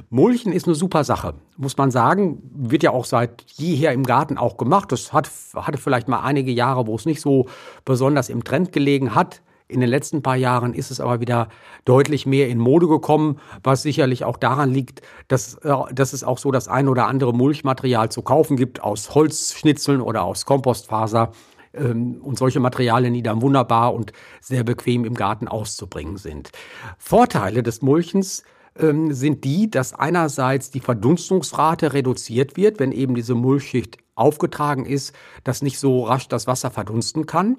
Mulchen 0.09 0.51
ist 0.51 0.65
eine 0.65 0.75
super 0.75 1.03
Sache, 1.03 1.35
muss 1.57 1.77
man 1.77 1.91
sagen. 1.91 2.41
Wird 2.53 2.83
ja 2.83 2.91
auch 2.91 3.05
seit 3.05 3.43
jeher 3.53 3.93
im 3.93 4.03
Garten 4.03 4.37
auch 4.37 4.57
gemacht. 4.57 4.91
Das 4.91 5.13
hat, 5.13 5.31
hatte 5.55 5.77
vielleicht 5.77 6.07
mal 6.07 6.19
einige 6.19 6.51
Jahre, 6.51 6.87
wo 6.87 6.95
es 6.95 7.05
nicht 7.05 7.21
so 7.21 7.47
besonders 7.85 8.29
im 8.29 8.43
Trend 8.43 8.71
gelegen 8.71 9.15
hat. 9.15 9.41
In 9.67 9.79
den 9.79 9.89
letzten 9.89 10.21
paar 10.21 10.35
Jahren 10.35 10.73
ist 10.75 10.91
es 10.91 10.99
aber 10.99 11.19
wieder 11.21 11.49
deutlich 11.85 12.27
mehr 12.27 12.49
in 12.49 12.59
Mode 12.59 12.87
gekommen, 12.87 13.39
was 13.63 13.81
sicherlich 13.81 14.23
auch 14.23 14.37
daran 14.37 14.71
liegt, 14.71 15.01
dass, 15.27 15.55
äh, 15.55 15.73
dass 15.91 16.13
es 16.13 16.23
auch 16.23 16.37
so 16.37 16.51
das 16.51 16.67
ein 16.67 16.87
oder 16.87 17.07
andere 17.07 17.33
Mulchmaterial 17.33 18.09
zu 18.09 18.21
kaufen 18.21 18.57
gibt 18.57 18.83
aus 18.83 19.15
Holzschnitzeln 19.15 20.01
oder 20.01 20.23
aus 20.23 20.45
Kompostfaser. 20.45 21.31
Ähm, 21.73 22.21
und 22.21 22.37
solche 22.37 22.59
Materialien, 22.59 23.13
die 23.13 23.23
dann 23.23 23.41
wunderbar 23.41 23.93
und 23.93 24.13
sehr 24.39 24.63
bequem 24.63 25.03
im 25.03 25.15
Garten 25.15 25.47
auszubringen 25.47 26.17
sind. 26.17 26.51
Vorteile 26.97 27.63
des 27.63 27.81
Mulchens 27.81 28.43
ähm, 28.77 29.13
sind 29.13 29.43
die, 29.43 29.69
dass 29.69 29.93
einerseits 29.93 30.69
die 30.69 30.79
Verdunstungsrate 30.79 31.93
reduziert 31.93 32.55
wird, 32.55 32.79
wenn 32.79 32.91
eben 32.91 33.15
diese 33.15 33.35
Mulchschicht 33.35 33.97
aufgetragen 34.13 34.85
ist, 34.85 35.13
dass 35.43 35.61
nicht 35.61 35.79
so 35.79 36.03
rasch 36.03 36.27
das 36.27 36.47
Wasser 36.47 36.71
verdunsten 36.71 37.25
kann. 37.25 37.57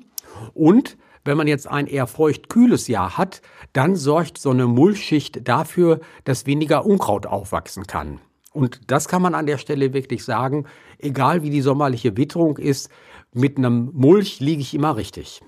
Und 0.54 0.96
wenn 1.26 1.36
man 1.36 1.46
jetzt 1.46 1.68
ein 1.68 1.86
eher 1.86 2.06
feucht-kühles 2.06 2.88
Jahr 2.88 3.16
hat, 3.18 3.42
dann 3.72 3.96
sorgt 3.96 4.38
so 4.38 4.50
eine 4.50 4.66
Mulchschicht 4.66 5.46
dafür, 5.48 6.00
dass 6.24 6.46
weniger 6.46 6.86
Unkraut 6.86 7.26
aufwachsen 7.26 7.86
kann. 7.86 8.20
Und 8.52 8.80
das 8.90 9.06
kann 9.08 9.20
man 9.20 9.34
an 9.34 9.46
der 9.46 9.58
Stelle 9.58 9.92
wirklich 9.92 10.24
sagen, 10.24 10.64
egal 10.98 11.42
wie 11.42 11.50
die 11.50 11.60
sommerliche 11.60 12.16
Witterung 12.16 12.56
ist, 12.56 12.88
mit 13.34 13.58
einem 13.58 13.90
Mulch 13.92 14.40
liege 14.40 14.62
ich 14.62 14.72
immer 14.72 14.96
richtig. 14.96 15.42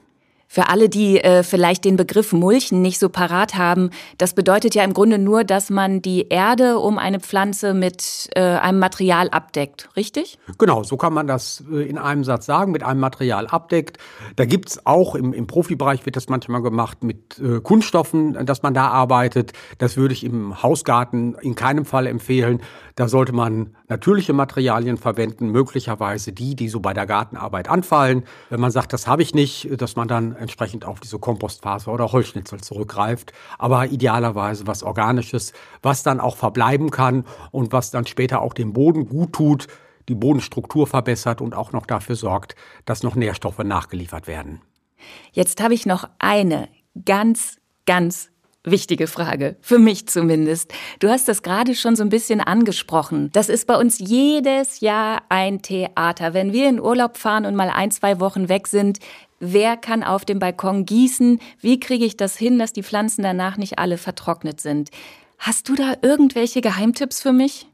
Für 0.51 0.71
alle, 0.71 0.89
die 0.89 1.21
äh, 1.21 1.43
vielleicht 1.43 1.85
den 1.85 1.97
Begriff 1.97 2.33
Mulchen 2.33 2.81
nicht 2.81 2.99
so 2.99 3.11
parat 3.11 3.55
haben, 3.57 3.91
das 4.17 4.33
bedeutet 4.33 4.75
ja 4.75 4.83
im 4.83 4.95
Grunde 4.95 5.19
nur, 5.19 5.45
dass 5.45 5.69
man 5.69 6.01
die 6.01 6.29
Erde 6.29 6.79
um 6.79 6.97
eine 6.97 7.21
Pflanze 7.21 7.75
mit 7.75 8.31
äh, 8.35 8.41
einem 8.41 8.79
Material 8.79 9.29
abdeckt, 9.29 9.91
richtig? 9.95 10.39
Genau, 10.57 10.85
so 10.85 10.97
kann 10.97 11.13
man 11.13 11.27
das 11.27 11.63
äh, 11.71 11.83
in 11.83 11.99
einem 11.99 12.25
Satz 12.25 12.47
sagen, 12.47 12.73
mit 12.73 12.83
einem 12.83 12.99
Material 12.99 13.47
abdeckt. 13.47 13.99
Da 14.37 14.47
gibt's 14.47 14.87
auch, 14.87 15.15
im, 15.15 15.35
im 15.35 15.47
Profibereich 15.47 16.07
wird 16.07 16.17
das 16.17 16.31
manchmal 16.31 16.63
gemacht 16.63 17.05
mit 17.05 17.39
äh, 17.39 17.61
Kunststoffen, 17.61 18.47
dass 18.47 18.63
man 18.63 18.73
da 18.73 18.89
arbeitet. 18.89 19.53
Das 19.77 19.99
würde 19.99 20.15
ich 20.15 20.25
im 20.25 20.63
Hausgarten 20.63 21.35
in 21.43 21.57
keinem 21.57 21.85
Fall 21.85 22.07
empfehlen. 22.07 22.63
Da 22.95 23.07
sollte 23.07 23.35
man 23.35 23.77
natürliche 23.89 24.33
Materialien 24.33 24.97
verwenden, 24.97 25.51
möglicherweise 25.51 26.33
die, 26.33 26.57
die 26.57 26.71
so 26.71 26.81
bei 26.81 26.95
der 26.95 27.07
Gartenarbeit 27.07 27.69
anfallen. 27.69 28.25
Wenn 28.49 28.61
man 28.61 28.71
sagt, 28.71 28.95
das 28.95 29.07
habe 29.07 29.21
ich 29.23 29.35
nicht, 29.35 29.69
dass 29.81 29.95
man 29.95 30.09
dann 30.09 30.38
entsprechend 30.39 30.85
auf 30.85 31.01
diese 31.01 31.19
Kompostfaser 31.19 31.93
oder 31.93 32.13
Holzschnitzel 32.13 32.61
zurückgreift. 32.61 33.33
Aber 33.59 33.87
idealerweise 33.87 34.67
was 34.67 34.83
Organisches, 34.83 35.53
was 35.83 36.03
dann 36.03 36.21
auch 36.21 36.37
verbleiben 36.37 36.91
kann 36.91 37.25
und 37.51 37.73
was 37.73 37.91
dann 37.91 38.07
später 38.07 38.41
auch 38.41 38.55
dem 38.55 38.73
Boden 38.73 39.09
gut 39.09 39.33
tut, 39.33 39.67
die 40.09 40.15
Bodenstruktur 40.15 40.87
verbessert 40.87 41.41
und 41.41 41.55
auch 41.55 41.73
noch 41.73 41.87
dafür 41.87 42.17
sorgt, 42.17 42.55
dass 42.85 43.03
noch 43.03 43.15
Nährstoffe 43.15 43.59
nachgeliefert 43.59 44.27
werden. 44.27 44.63
Jetzt 45.33 45.63
habe 45.63 45.75
ich 45.75 45.87
noch 45.87 46.09
eine 46.19 46.69
ganz, 47.05 47.59
ganz 47.87 48.31
wichtige 48.65 49.07
Frage, 49.07 49.57
für 49.61 49.79
mich 49.79 50.09
zumindest. 50.09 50.73
Du 50.99 51.09
hast 51.09 51.29
das 51.29 51.43
gerade 51.43 51.75
schon 51.75 51.97
so 51.97 52.03
ein 52.03 52.09
bisschen 52.09 52.41
angesprochen. 52.41 53.31
Das 53.33 53.49
ist 53.49 53.67
bei 53.67 53.77
uns 53.77 53.99
jedes 53.99 54.81
Jahr 54.81 55.23
ein 55.29 55.63
Theater. 55.63 56.35
Wenn 56.35 56.53
wir 56.53 56.69
in 56.69 56.81
Urlaub 56.81 57.17
fahren 57.17 57.47
und 57.47 57.55
mal 57.55 57.71
ein, 57.71 57.91
zwei 57.91 58.21
Wochen 58.21 58.49
weg 58.49 58.67
sind, 58.67 58.99
wer 59.41 59.77
kann 59.77 60.03
auf 60.03 60.25
dem 60.25 60.39
Balkon 60.39 60.85
gießen? 60.85 61.41
Wie 61.61 61.81
kriege 61.81 62.05
ich 62.05 62.17
das 62.17 62.37
hin, 62.37 62.59
dass 62.59 62.73
die 62.73 62.83
Pflanzen 62.83 63.23
danach 63.23 63.57
nicht 63.57 63.79
alle 63.79 63.99
vertrocknet 63.99 64.61
sind? 64.61 64.91
Hast 65.39 65.69
du 65.69 65.75
da 65.75 65.95
irgendwelche 66.03 66.61
Geheimtipps 66.61 67.23
für 67.23 67.33
mich? 67.33 67.67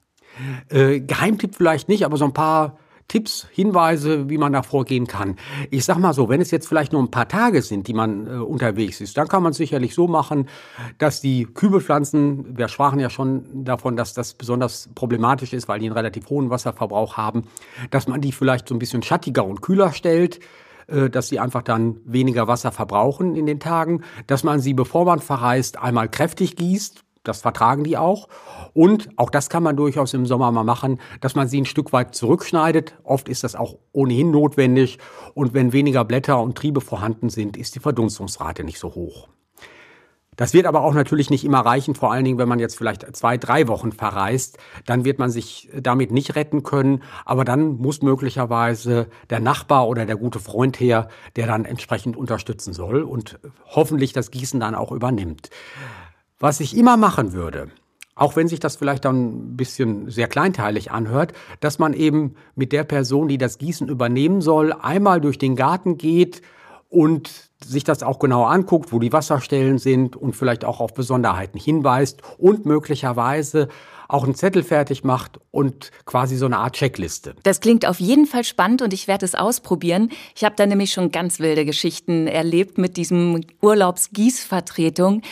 Äh, 0.68 1.00
Geheimtipp 1.00 1.54
vielleicht 1.54 1.88
nicht, 1.88 2.04
aber 2.04 2.16
so 2.16 2.24
ein 2.24 2.34
paar 2.34 2.78
Tipps, 3.08 3.46
Hinweise, 3.52 4.30
wie 4.30 4.38
man 4.38 4.52
da 4.52 4.62
vorgehen 4.62 5.06
kann. 5.06 5.36
Ich 5.70 5.84
sag 5.84 5.98
mal 5.98 6.14
so, 6.14 6.28
wenn 6.30 6.40
es 6.40 6.50
jetzt 6.50 6.66
vielleicht 6.66 6.92
nur 6.92 7.02
ein 7.02 7.10
paar 7.10 7.28
Tage 7.28 7.60
sind, 7.60 7.86
die 7.86 7.92
man 7.92 8.26
äh, 8.26 8.30
unterwegs 8.30 9.00
ist, 9.00 9.16
dann 9.16 9.28
kann 9.28 9.42
man 9.42 9.52
es 9.52 9.58
sicherlich 9.58 9.94
so 9.94 10.08
machen, 10.08 10.48
dass 10.98 11.20
die 11.20 11.44
Kübelpflanzen, 11.44 12.56
wir 12.56 12.68
sprachen 12.68 12.98
ja 12.98 13.10
schon 13.10 13.64
davon, 13.64 13.96
dass 13.96 14.14
das 14.14 14.34
besonders 14.34 14.88
problematisch 14.94 15.52
ist, 15.52 15.68
weil 15.68 15.80
die 15.80 15.86
einen 15.86 15.96
relativ 15.96 16.28
hohen 16.30 16.48
Wasserverbrauch 16.48 17.16
haben, 17.16 17.44
dass 17.90 18.08
man 18.08 18.20
die 18.20 18.32
vielleicht 18.32 18.68
so 18.68 18.74
ein 18.74 18.78
bisschen 18.78 19.02
schattiger 19.02 19.44
und 19.44 19.60
kühler 19.60 19.92
stellt 19.92 20.40
dass 20.86 21.28
sie 21.28 21.40
einfach 21.40 21.62
dann 21.62 22.00
weniger 22.04 22.48
Wasser 22.48 22.72
verbrauchen 22.72 23.36
in 23.36 23.46
den 23.46 23.60
Tagen, 23.60 24.02
dass 24.26 24.44
man 24.44 24.60
sie, 24.60 24.74
bevor 24.74 25.04
man 25.04 25.20
verreist, 25.20 25.78
einmal 25.78 26.08
kräftig 26.08 26.56
gießt, 26.56 27.04
das 27.24 27.40
vertragen 27.40 27.84
die 27.84 27.96
auch. 27.96 28.28
Und 28.74 29.08
auch 29.16 29.30
das 29.30 29.48
kann 29.48 29.62
man 29.62 29.76
durchaus 29.76 30.12
im 30.12 30.26
Sommer 30.26 30.52
mal 30.52 30.62
machen, 30.62 31.00
dass 31.20 31.34
man 31.34 31.48
sie 31.48 31.60
ein 31.60 31.64
Stück 31.64 31.92
weit 31.92 32.14
zurückschneidet. 32.14 32.94
Oft 33.02 33.28
ist 33.28 33.42
das 33.42 33.56
auch 33.56 33.78
ohnehin 33.92 34.30
notwendig. 34.30 34.98
Und 35.32 35.54
wenn 35.54 35.72
weniger 35.72 36.04
Blätter 36.04 36.40
und 36.40 36.56
Triebe 36.56 36.82
vorhanden 36.82 37.30
sind, 37.30 37.56
ist 37.56 37.74
die 37.74 37.80
Verdunstungsrate 37.80 38.62
nicht 38.62 38.78
so 38.78 38.94
hoch. 38.94 39.28
Das 40.36 40.54
wird 40.54 40.66
aber 40.66 40.82
auch 40.82 40.94
natürlich 40.94 41.30
nicht 41.30 41.44
immer 41.44 41.60
reichen, 41.60 41.94
vor 41.94 42.12
allen 42.12 42.24
Dingen, 42.24 42.38
wenn 42.38 42.48
man 42.48 42.58
jetzt 42.58 42.76
vielleicht 42.76 43.16
zwei, 43.16 43.36
drei 43.36 43.68
Wochen 43.68 43.92
verreist, 43.92 44.58
dann 44.86 45.04
wird 45.04 45.18
man 45.18 45.30
sich 45.30 45.70
damit 45.78 46.10
nicht 46.10 46.34
retten 46.34 46.62
können, 46.62 47.02
aber 47.24 47.44
dann 47.44 47.76
muss 47.76 48.02
möglicherweise 48.02 49.08
der 49.30 49.40
Nachbar 49.40 49.88
oder 49.88 50.06
der 50.06 50.16
gute 50.16 50.40
Freund 50.40 50.80
her, 50.80 51.08
der 51.36 51.46
dann 51.46 51.64
entsprechend 51.64 52.16
unterstützen 52.16 52.72
soll 52.72 53.02
und 53.02 53.38
hoffentlich 53.66 54.12
das 54.12 54.30
Gießen 54.30 54.60
dann 54.60 54.74
auch 54.74 54.92
übernimmt. 54.92 55.50
Was 56.38 56.60
ich 56.60 56.76
immer 56.76 56.96
machen 56.96 57.32
würde, 57.32 57.68
auch 58.16 58.36
wenn 58.36 58.48
sich 58.48 58.60
das 58.60 58.76
vielleicht 58.76 59.04
dann 59.04 59.52
ein 59.52 59.56
bisschen 59.56 60.10
sehr 60.10 60.28
kleinteilig 60.28 60.90
anhört, 60.90 61.32
dass 61.60 61.78
man 61.78 61.94
eben 61.94 62.34
mit 62.54 62.72
der 62.72 62.84
Person, 62.84 63.28
die 63.28 63.38
das 63.38 63.58
Gießen 63.58 63.88
übernehmen 63.88 64.40
soll, 64.40 64.72
einmal 64.72 65.20
durch 65.20 65.38
den 65.38 65.56
Garten 65.56 65.98
geht 65.98 66.42
und 66.88 67.50
sich 67.68 67.84
das 67.84 68.02
auch 68.02 68.18
genau 68.18 68.44
anguckt, 68.44 68.92
wo 68.92 68.98
die 68.98 69.12
Wasserstellen 69.12 69.78
sind 69.78 70.16
und 70.16 70.34
vielleicht 70.34 70.64
auch 70.64 70.80
auf 70.80 70.94
Besonderheiten 70.94 71.58
hinweist 71.58 72.22
und 72.38 72.66
möglicherweise 72.66 73.68
auch 74.08 74.24
einen 74.24 74.34
Zettel 74.34 74.62
fertig 74.62 75.04
macht 75.04 75.40
und 75.50 75.90
quasi 76.04 76.36
so 76.36 76.46
eine 76.46 76.58
Art 76.58 76.76
Checkliste. 76.76 77.34
Das 77.42 77.60
klingt 77.60 77.86
auf 77.86 78.00
jeden 78.00 78.26
Fall 78.26 78.44
spannend 78.44 78.82
und 78.82 78.92
ich 78.92 79.08
werde 79.08 79.24
es 79.24 79.34
ausprobieren. 79.34 80.10
Ich 80.36 80.44
habe 80.44 80.54
da 80.56 80.66
nämlich 80.66 80.92
schon 80.92 81.10
ganz 81.10 81.40
wilde 81.40 81.64
Geschichten 81.64 82.26
erlebt 82.26 82.78
mit 82.78 82.96
diesem 82.96 83.40
Urlaubsgießvertretung. 83.60 85.22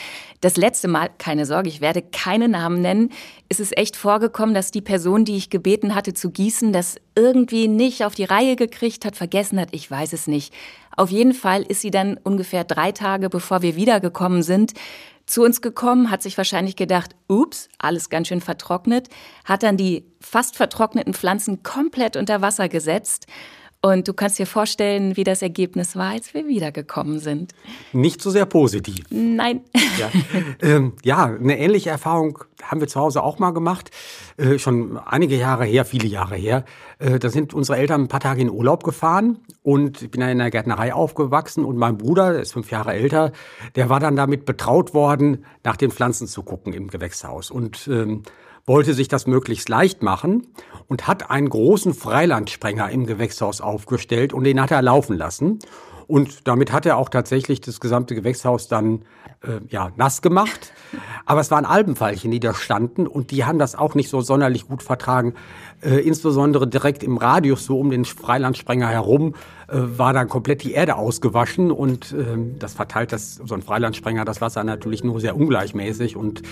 Das 0.41 0.57
letzte 0.57 0.89
Mal, 0.89 1.11
keine 1.19 1.47
Sorge, 1.47 1.69
ich 1.69 1.81
werde 1.81 2.03
keine 2.03 2.49
Namen 2.49 2.81
nennen, 2.81 3.11
ist 3.49 3.61
es 3.61 3.71
echt 3.77 3.97
vorgekommen, 3.97 4.55
dass 4.55 4.73
die 4.73 4.81
Person, 4.81 5.25
die 5.25 5.37
ich 5.37 5.51
gebeten 5.51 5.95
hatte 5.95 6.15
zu 6.15 6.31
gießen, 6.31 6.73
das 6.73 6.97
irgendwie 7.15 7.69
nicht 7.69 8.05
auf 8.05 8.15
die 8.15 8.25
Reihe 8.25 8.57
gekriegt 8.57 9.05
hat, 9.05 9.15
vergessen 9.15 9.61
hat, 9.61 9.69
ich 9.73 9.89
weiß 9.89 10.13
es 10.13 10.27
nicht. 10.27 10.53
Auf 10.97 11.11
jeden 11.11 11.35
Fall 11.35 11.63
ist 11.63 11.81
sie 11.81 11.91
dann 11.91 12.19
ungefähr 12.23 12.65
drei 12.65 12.93
Tage, 12.93 13.31
bevor 13.31 13.63
wir 13.63 13.77
wiedergekommen 13.77 14.43
sind, 14.43 14.73
zu 15.27 15.43
uns 15.43 15.61
gekommen, 15.61 16.11
hat 16.11 16.23
sich 16.23 16.37
wahrscheinlich 16.37 16.77
gedacht, 16.77 17.15
ups, 17.29 17.69
alles 17.79 18.11
ganz 18.11 18.29
schön 18.29 18.41
vertrocknet, 18.41 19.09
hat 19.45 19.63
dann 19.63 19.77
die 19.77 20.05
fast 20.21 20.57
vertrockneten 20.57 21.15
Pflanzen 21.15 21.63
komplett 21.63 22.17
unter 22.17 22.43
Wasser 22.43 22.69
gesetzt 22.69 23.27
und 23.85 24.07
du 24.07 24.15
kannst 24.15 24.39
dir 24.39 24.47
vorstellen, 24.47 25.17
wie 25.17 25.25
das 25.25 25.43
Ergebnis 25.43 25.97
war, 25.97 26.13
als 26.13 26.35
wir 26.35 26.47
wiedergekommen 26.47 27.19
sind. 27.19 27.53
Nicht 27.93 28.23
so 28.23 28.31
sehr 28.31 28.47
positiv. 28.47 29.05
Nein. 29.11 29.63
Ja, 29.99 30.11
ähm, 30.63 30.93
ja 31.03 31.25
eine 31.25 31.59
ähnliche 31.59 31.91
Erfahrung 31.91 32.39
haben 32.63 32.81
wir 32.81 32.87
zu 32.87 33.01
Hause 33.01 33.23
auch 33.23 33.41
mal 33.41 33.51
gemacht. 33.51 33.91
Äh, 34.37 34.59
schon 34.59 34.99
einige 34.99 35.37
Jahre 35.37 35.65
her, 35.65 35.85
viele 35.85 36.07
Jahre 36.07 36.37
her. 36.37 36.65
Äh, 37.01 37.19
da 37.19 37.29
sind 37.29 37.55
unsere 37.55 37.77
Eltern 37.79 38.03
ein 38.03 38.09
paar 38.09 38.21
Tage 38.21 38.41
in 38.41 38.51
Urlaub 38.51 38.85
gefahren 38.85 39.39
und 39.63 40.01
ich 40.01 40.11
bin 40.11 40.21
ja 40.21 40.29
in 40.29 40.39
der 40.39 40.51
Gärtnerei 40.51 40.95
aufgewachsen 40.95 41.65
und 41.65 41.77
mein 41.77 41.99
Bruder, 41.99 42.33
der 42.33 42.43
ist 42.43 42.53
fünf 42.53 42.71
Jahre 42.71 42.93
älter, 42.93 43.33
der 43.75 43.89
war 43.89 43.99
dann 43.99 44.15
damit 44.15 44.45
betraut 44.45 44.95
worden, 44.95 45.45
nach 45.65 45.77
den 45.77 45.91
Pflanzen 45.91 46.29
zu 46.29 46.45
gucken 46.45 46.73
im 46.73 46.87
Gewächshaus. 46.87 47.51
Und 47.51 47.89
ähm, 47.89 48.23
wollte 48.67 48.95
sich 48.95 49.09
das 49.09 49.27
möglichst 49.27 49.69
leicht 49.69 50.03
machen 50.03 50.47
und 50.87 51.07
hat 51.07 51.31
einen 51.31 51.49
großen 51.49 51.95
Freilandsprenger 51.95 52.91
im 52.91 53.07
Gewächshaus 53.07 53.61
aufgestellt 53.61 54.33
und 54.33 54.45
den 54.45 54.61
hat 54.61 54.71
er 54.71 54.83
laufen 54.83 55.17
lassen. 55.17 55.59
Und 56.07 56.47
damit 56.47 56.73
hat 56.73 56.85
er 56.85 56.99
auch 56.99 57.09
tatsächlich 57.09 57.61
das 57.61 57.81
gesamte 57.81 58.15
Gewächshaus 58.15 58.69
dann 58.69 59.05
äh, 59.43 59.61
ja, 59.69 59.93
nass 59.97 60.21
gemacht. 60.21 60.73
Aber 61.25 61.41
es 61.41 61.51
waren 61.51 61.65
Albenfeilchen, 61.65 62.31
die 62.31 62.41
da 62.41 62.55
standen 62.55 63.07
und 63.07 63.31
die 63.31 63.45
haben 63.45 63.59
das 63.59 63.75
auch 63.75 63.95
nicht 63.95 64.11
so 64.11 64.21
sonderlich 64.21 64.69
gut 64.69 64.83
vertragen. 64.83 65.35
Äh, 65.81 66.01
insbesondere 66.01 66.69
direkt 66.69 67.03
im 67.03 67.17
Radius 67.17 67.65
so 67.65 67.79
um 67.79 67.91
den 67.91 68.05
Freilandsprenger 68.05 68.89
herum 68.89 69.35
war 69.75 70.13
dann 70.13 70.29
komplett 70.29 70.63
die 70.63 70.73
Erde 70.73 70.97
ausgewaschen 70.97 71.71
und 71.71 72.13
ähm, 72.13 72.59
das 72.59 72.75
verteilt 72.75 73.13
das, 73.13 73.37
so 73.37 73.55
ein 73.55 73.63
Freilandsprenger 73.63 74.25
das 74.25 74.41
Wasser 74.41 74.65
natürlich 74.65 75.03
nur 75.03 75.21
sehr 75.21 75.37
ungleichmäßig 75.37 76.17
und 76.17 76.43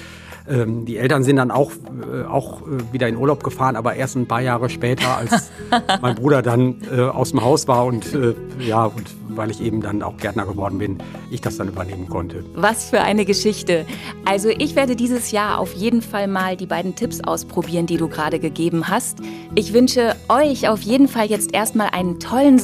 ähm, 0.48 0.84
die 0.84 0.96
Eltern 0.96 1.22
sind 1.22 1.36
dann 1.36 1.50
auch, 1.50 1.72
äh, 1.72 2.24
auch 2.24 2.62
äh, 2.62 2.92
wieder 2.92 3.08
in 3.08 3.16
Urlaub 3.16 3.44
gefahren, 3.44 3.76
aber 3.76 3.94
erst 3.94 4.16
ein 4.16 4.26
paar 4.26 4.40
Jahre 4.40 4.68
später, 4.68 5.16
als 5.16 5.50
mein 6.00 6.14
Bruder 6.14 6.42
dann 6.42 6.76
äh, 6.90 7.02
aus 7.02 7.30
dem 7.30 7.42
Haus 7.42 7.68
war 7.68 7.86
und 7.86 8.14
äh, 8.14 8.34
ja, 8.58 8.86
und 8.86 9.14
weil 9.28 9.50
ich 9.50 9.60
eben 9.60 9.80
dann 9.80 10.02
auch 10.02 10.16
Gärtner 10.16 10.46
geworden 10.46 10.78
bin, 10.78 10.98
ich 11.30 11.40
das 11.40 11.56
dann 11.56 11.68
übernehmen 11.68 12.08
konnte. 12.08 12.44
Was 12.54 12.90
für 12.90 13.00
eine 13.00 13.24
Geschichte. 13.24 13.86
Also 14.24 14.48
ich 14.48 14.74
werde 14.74 14.96
dieses 14.96 15.30
Jahr 15.30 15.58
auf 15.58 15.72
jeden 15.74 16.02
Fall 16.02 16.26
mal 16.26 16.56
die 16.56 16.66
beiden 16.66 16.96
Tipps 16.96 17.20
ausprobieren, 17.20 17.86
die 17.86 17.96
du 17.96 18.08
gerade 18.08 18.40
gegeben 18.40 18.88
hast. 18.88 19.18
Ich 19.54 19.72
wünsche 19.72 20.16
euch 20.28 20.68
auf 20.68 20.80
jeden 20.82 21.08
Fall 21.08 21.26
jetzt 21.26 21.54
erstmal 21.54 21.90
einen 21.90 22.18
tollen 22.18 22.58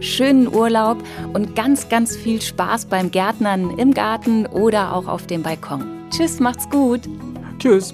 Schönen 0.00 0.48
Urlaub 0.48 0.98
und 1.32 1.54
ganz, 1.56 1.88
ganz 1.88 2.16
viel 2.16 2.40
Spaß 2.40 2.86
beim 2.86 3.10
Gärtnern 3.10 3.78
im 3.78 3.94
Garten 3.94 4.46
oder 4.46 4.94
auch 4.94 5.06
auf 5.06 5.26
dem 5.26 5.42
Balkon. 5.42 5.84
Tschüss, 6.10 6.40
macht's 6.40 6.68
gut. 6.70 7.00
Tschüss. 7.58 7.92